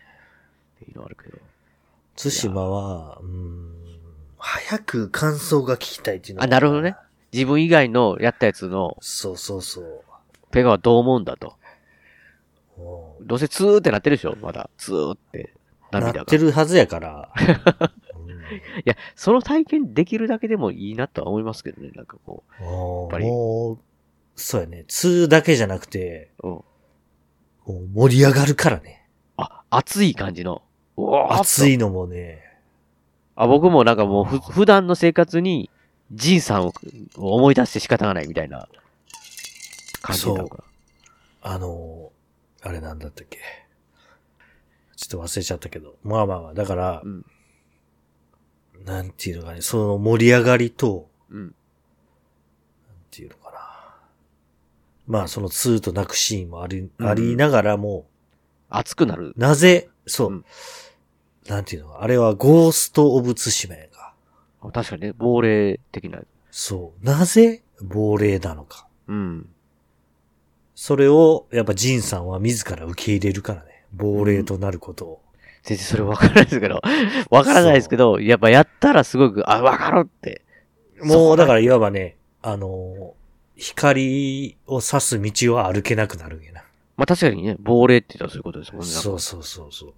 [0.88, 1.38] いいのあるけど。
[2.18, 3.74] 対馬は、うん、
[4.38, 6.96] 早く感想が聞きたいっていうのがあ、なるほどね。
[7.32, 10.04] 自分以外のやったやつの、そうそうそう。
[10.52, 11.56] ペガはどう思うんだと。
[13.22, 14.70] どうせツーってなってるでしょまだ。
[14.78, 15.54] ツーって。
[15.92, 16.18] 涙が。
[16.20, 17.32] なってるはずやから。
[18.86, 21.92] いや、その体験できるだけでもいいなとは思いますけどね。
[21.96, 22.64] なんかこう。
[22.64, 23.78] もぱりう、
[24.36, 24.86] そうやね。
[24.88, 26.64] 2だけじゃなくて、うん。
[27.94, 29.08] 盛り上がるからね。
[29.36, 30.62] あ、熱い感じの。
[30.98, 32.44] うわーっと熱いのもね。
[33.36, 35.70] あ、僕もなんかもうふ、普段の生活に、
[36.12, 36.74] ジンさんを
[37.18, 38.68] 思い出して仕方がないみたいな
[40.02, 40.64] 感じなのか。
[41.42, 42.12] あの、
[42.62, 43.40] あれなんだったっけ。
[44.96, 45.96] ちょっと忘れちゃったけど。
[46.04, 47.04] まあまあまあ、だから、
[48.84, 51.42] なんていうのかね、その盛り上がりと、うん。
[51.42, 51.52] なん
[53.12, 53.58] ていうのかな。
[55.08, 58.08] まあその2と泣くシーンもあり、うんありながらも、
[58.70, 59.34] 熱くなる。
[59.38, 60.46] なぜ、そう、
[61.48, 64.14] なんていうのか、あれはゴースト・オブ・ツシマやんか。
[64.74, 66.20] 確かにね、亡霊的な。
[66.52, 67.06] そう。
[67.06, 68.88] なぜ亡霊なのか。
[69.08, 69.50] うん。
[70.76, 73.86] それを、やっぱジンさんは自ら受け入れるからね。
[73.94, 75.22] 亡霊となることを。
[75.64, 76.82] 全然それ分からないですけど、
[77.30, 80.42] 分からないですけど、やっぱやったらすごく、あ、分かるって。
[81.02, 83.18] もう、だからいわばね、あのー
[83.58, 86.64] 光を差す道は歩けなくなるんやな。
[86.96, 88.88] まあ確かにね、亡霊って言ったらそういうことですもんね。
[88.88, 89.94] そうそうそうそう。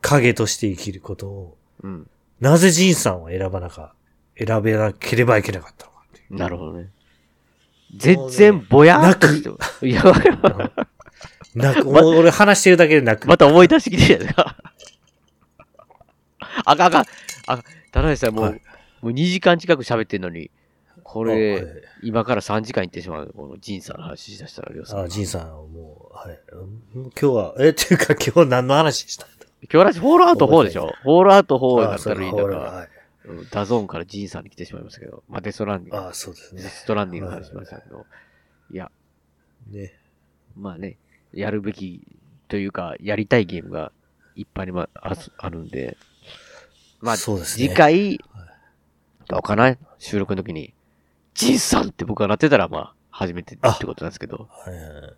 [0.00, 2.10] 影として生きることを、うん。
[2.40, 3.94] なぜジンさんは選ばなか、
[4.36, 6.04] 選べなければいけなかったのか。
[6.30, 6.88] なるほどね。
[7.96, 9.88] 全然ぼやーっとして。
[9.88, 10.02] いや、
[11.54, 13.28] 泣く、もう俺話してるだけで泣く。
[13.28, 14.56] また思い出してきてるか。
[16.64, 17.04] あかんあかん。
[17.46, 18.58] あ、田中さんもう、も
[19.02, 20.50] う2時間近く喋ってんのに、
[21.02, 21.66] これ、
[22.02, 23.32] 今から3時間行ってしまう。
[23.36, 25.00] このジンさんの話しだしたら、りょうさん。
[25.00, 26.40] あ、ジンさんはもう、はい。
[26.94, 29.26] うん今日は、え、っていうか今日何の話した？
[29.62, 30.94] 今日らし、ホールアウト4でしょ？
[31.04, 32.88] ホールアウト4だったらいいんだから、
[33.26, 36.08] うんダゾーンからジンさんに来てしまいましたけど、まあ、デストランディング。
[36.08, 36.62] あそうですね。
[36.62, 38.06] デストランディングの話しましたけど、
[38.72, 38.76] い。
[38.76, 38.90] や、
[39.70, 39.94] ね。
[40.56, 40.96] まあね、
[41.32, 42.00] やるべき
[42.48, 43.92] というか、やりたいゲームが
[44.34, 45.96] いっぱいにまあすあるんで、
[47.00, 47.68] まあ、そうですね。
[47.68, 48.18] 次回、
[49.28, 49.76] どうかな？
[49.98, 50.72] 収録の時に、
[51.34, 55.14] ジンさんって僕がなってたら、まあ、初めてってことなんですけど、はいはいはい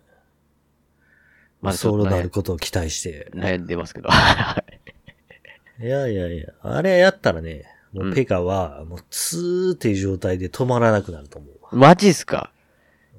[1.63, 3.31] まだちょそうなることを期待して。
[3.33, 4.09] 悩んでますけど。
[5.81, 11.75] いやいやいや、あれやったらね、もうペガは、もう、ツーっていう状態で止まらなくなると思う。
[11.75, 12.51] マジっすか？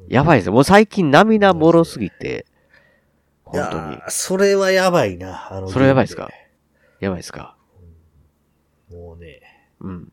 [0.09, 0.53] やばいですよ。
[0.53, 2.47] もう最近涙もろすぎて、
[3.47, 3.99] い本当に。
[4.09, 5.69] それはやばいな、あの。
[5.69, 6.29] それやばいですか？
[7.01, 7.57] やばいですか？
[8.91, 9.41] もうね、
[9.81, 10.13] うん。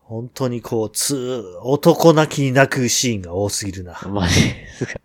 [0.00, 3.98] 本当にこう、つー、男泣きに泣くシーンが多すぎるな。
[4.08, 5.00] マジですか？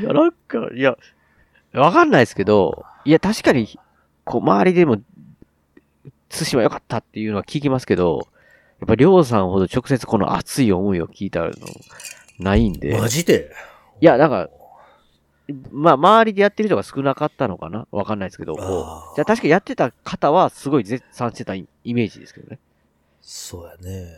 [0.00, 0.96] い や、なんか、いや、
[1.72, 3.78] わかんないですけど、いや、確かに、
[4.24, 4.98] こう、周りでも、
[6.28, 8.28] 対馬良かったっていうのは聞きますけど、
[8.80, 11.50] やっぱ、りょうさんほど直接この熱い思いを聞いたの、
[12.38, 12.98] ないんで。
[12.98, 13.52] マジで？
[14.00, 14.50] いや、なんか、
[15.70, 17.86] まあ、周りでやってる人が少なかったのかな？
[17.92, 18.54] わかんないですけど。
[18.54, 22.58] じゃあ確かにやってた方はすごい絶賛してたイイメージですけどね。
[23.20, 24.08] そうやね。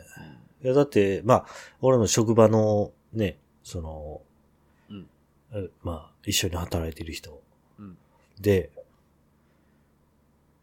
[0.63, 1.47] いや、だって、まあ、
[1.81, 4.21] 俺の職場のね、その、
[5.83, 7.43] まあ、一緒に働いてる人。
[7.79, 7.97] うん
[8.41, 8.71] で、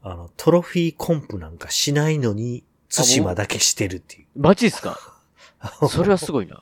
[0.03, 2.63] あの、トロフィーコンプなんかしないのに、
[2.93, 4.27] 対馬だけしてるっていう。
[4.35, 4.99] マジっすか？
[5.89, 6.61] それはすごいな。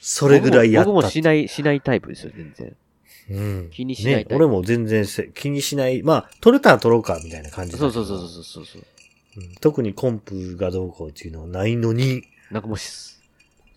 [0.00, 2.76] それぐらいやった僕も僕もしない、しないタイプですよ、全然。
[3.30, 3.70] うん。
[3.70, 4.34] 気にしないね、タイプ。
[4.36, 6.02] 俺も全然せ気にしない。
[6.02, 8.82] まあ、取れたら取ろうか、みたいな感じそうそうそうそうそうそう。
[9.36, 13.18] うん特にコンプがどうこうっていうのはないのに、なんかもうし、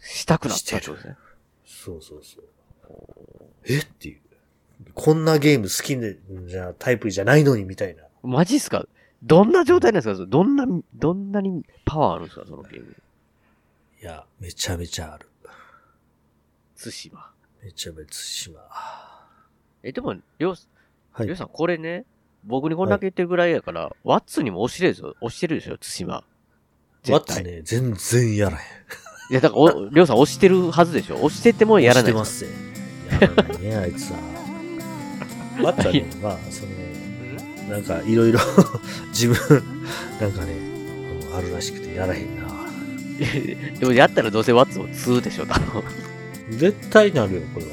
[0.02, 1.16] したくなったってことですね。
[1.66, 2.44] そうそうそう。
[3.66, 3.80] え？
[3.80, 4.20] っていう。
[4.94, 6.18] こんなゲーム好きで、
[6.48, 8.04] じゃ、タイプじゃないのにみたいな。
[8.24, 8.86] マジっすか？
[9.24, 10.26] どんな状態なんですか？
[10.28, 10.66] どんな、
[10.96, 12.46] どんなにパワーあるんですか？
[12.48, 12.96] そのゲーム。
[14.02, 15.28] いや、めちゃめちゃある。
[16.76, 17.32] 対馬。
[17.64, 18.62] めちゃめちゃ対馬。
[19.84, 20.56] え、でも、りょう、
[21.12, 22.06] はいりょうさん、これね、
[22.46, 25.78] 僕にこんだけ言ってるぐらいやから、ワッツにも押してるでしょ押してるでしょ？
[25.78, 26.14] 対馬。
[26.16, 26.24] ワ
[27.04, 28.64] 絶対ッツね、全然やらへん。
[29.32, 31.16] いや、だから、お、りょうさん押してるはずでしょ？
[31.16, 32.14] 押しててもやらない。
[32.14, 32.77] 押してますね。
[33.12, 34.18] やらないね、あいつは。
[35.64, 36.72] ワッツはね、まあ、その、
[37.70, 38.40] なんか、いろいろ、
[39.10, 39.64] 自分、
[40.22, 40.78] なんかね、うん
[41.38, 42.48] あるらしくてやらへんな。
[43.80, 45.84] でもやったらどうせワッツも2でしょ、多分。
[46.50, 47.72] 絶対なるよ、これは。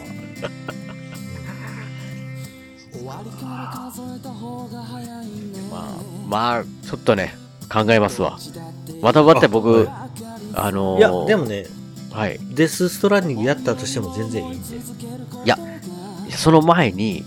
[5.70, 7.37] まあ、まあ、ちょっとね、
[7.70, 8.39] 考えますわ。
[9.01, 9.89] またまた僕、
[10.55, 11.66] あのー、いや、でもね、
[12.15, 12.39] はい。
[12.55, 14.77] デスストランディングやったとしても全然いいんで。
[14.77, 14.81] い
[15.45, 15.59] や、
[16.31, 17.25] その前に、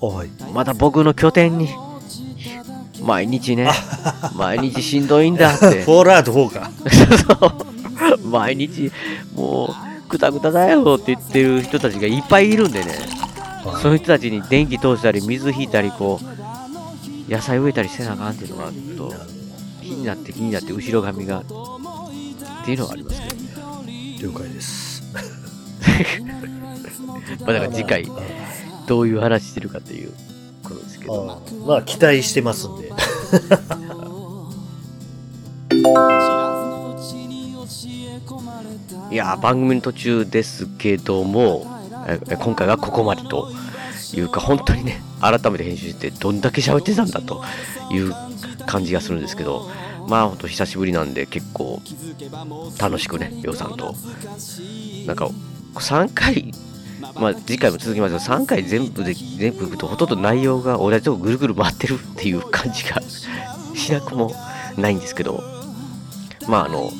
[0.00, 0.30] はい。
[0.54, 1.68] また僕の拠点に、
[3.02, 3.70] 毎日ね、
[4.34, 5.82] 毎日しんどいんだって。
[5.84, 6.70] フォールアウト4か。
[8.24, 8.90] 毎日、
[9.34, 9.74] も
[10.06, 12.94] う、くたくただよって言ってる人たちがいっぱいいるんでね、
[13.82, 19.14] そういう人たちに電気通したり、水引いたり、こう、野菜植えたりせなあかんっていうのが、ちょっと、
[19.82, 21.44] 気になって気になって、後ろ髪が、っ
[22.64, 23.45] ていうのがありますけどね。
[24.20, 25.02] 了解です。
[27.40, 28.06] まあだから次回、
[28.86, 30.12] どういう話してるかっていう
[30.62, 31.42] ことですけど。
[31.66, 32.92] まあ、期待してますんで。
[39.10, 41.66] いやー、番組の途中ですけども、
[42.08, 43.48] え今回はここまでと
[44.14, 47.42] いうか、本当にね、改めて編集して、どんだけ喋ってたんだと
[47.90, 48.12] いう
[48.66, 49.70] 感じがするんですけど、
[50.08, 51.82] まあ、ほんと久しぶりなんで、結構、
[52.78, 53.94] 楽しくね、りょうさんと。
[55.06, 55.30] なんか、
[55.74, 56.52] 3回、
[57.14, 63.00] まあ、次回も続きますけど、3回全部で、全部いくと、ほとんど内容が同じとこぐるぐる回ってるっていう感じが
[63.74, 64.32] しなくも
[64.76, 65.42] ないんですけど、
[66.48, 66.90] まあ、あの、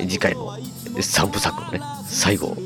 [0.00, 0.56] 次回も
[0.96, 2.56] 3部作のね、最後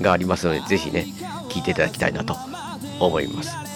[0.00, 1.06] がありますので、ぜひね、
[1.50, 2.36] 聞いていただきたいなと
[3.00, 3.67] 思います。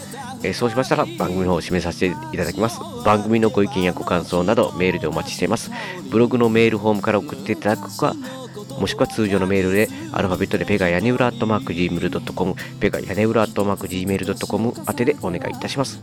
[0.45, 2.80] えそうしましたら番組の方を締めさせていただきます。
[3.05, 5.70] 番組のご意見やご感想などメールでお待ちしています。
[6.11, 8.14] ブログのメールフォームから送っていただくか、
[8.78, 16.01] もしくは通常のメールでアルファベットでペガ屋根裏アットマーク Gmail.com ペガ屋根裏アットマーク Gmail.com 宛てでお願いいたします。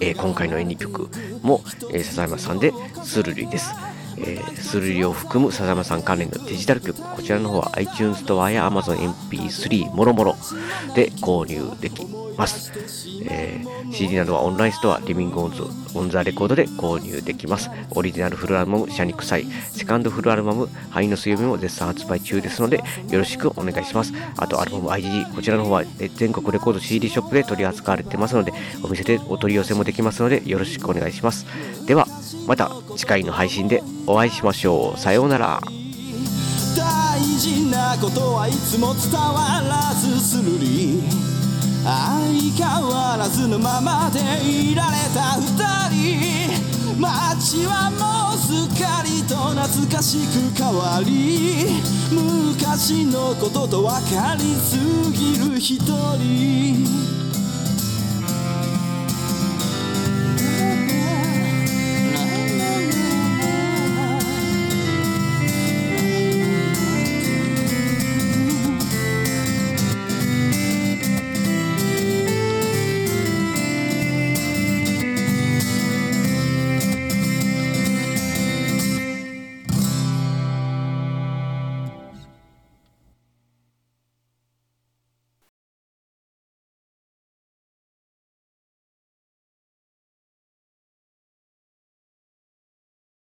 [0.00, 1.10] えー今回の演技曲
[1.42, 1.62] も、
[1.92, 2.72] えー笹山さんで
[3.02, 3.70] スルリです。
[4.24, 10.36] えースルリを含む笹山さん関連のデジタル曲、こちらの方は iTunes ストアや Amazon MP3 もろもろ
[10.94, 12.06] で購入でき
[12.36, 12.72] ます。
[13.28, 15.62] えー CD などはオンラインストア、リビングオンズ
[15.94, 17.70] オンザレコードで購入できます。
[17.90, 24.12] オリジナルフルアルバム、シャニクサイ、セカンドフルアルバム、灰の水曜日も絶賛発売中ですので、よろしくお願いします。
[24.38, 25.84] あと、アルバム IGG、こちらの方は
[26.16, 31.46] 全国レコード CD ショップで取り扱われてますので、お店でお取り寄せもできますので、よろしくお願いします。
[31.86, 32.06] では、
[32.46, 34.98] また次回の配信でお会いしましょう。
[34.98, 35.60] さようなら。
[36.76, 41.02] 大事なことはいつも伝わらずするり
[41.84, 42.00] 相
[42.56, 45.52] 変わらずのままでいられた二
[45.90, 51.82] 人街はもうすっかりと懐かしく変わり
[52.12, 54.78] 昔のことと分かりす
[55.12, 56.86] ぎる一人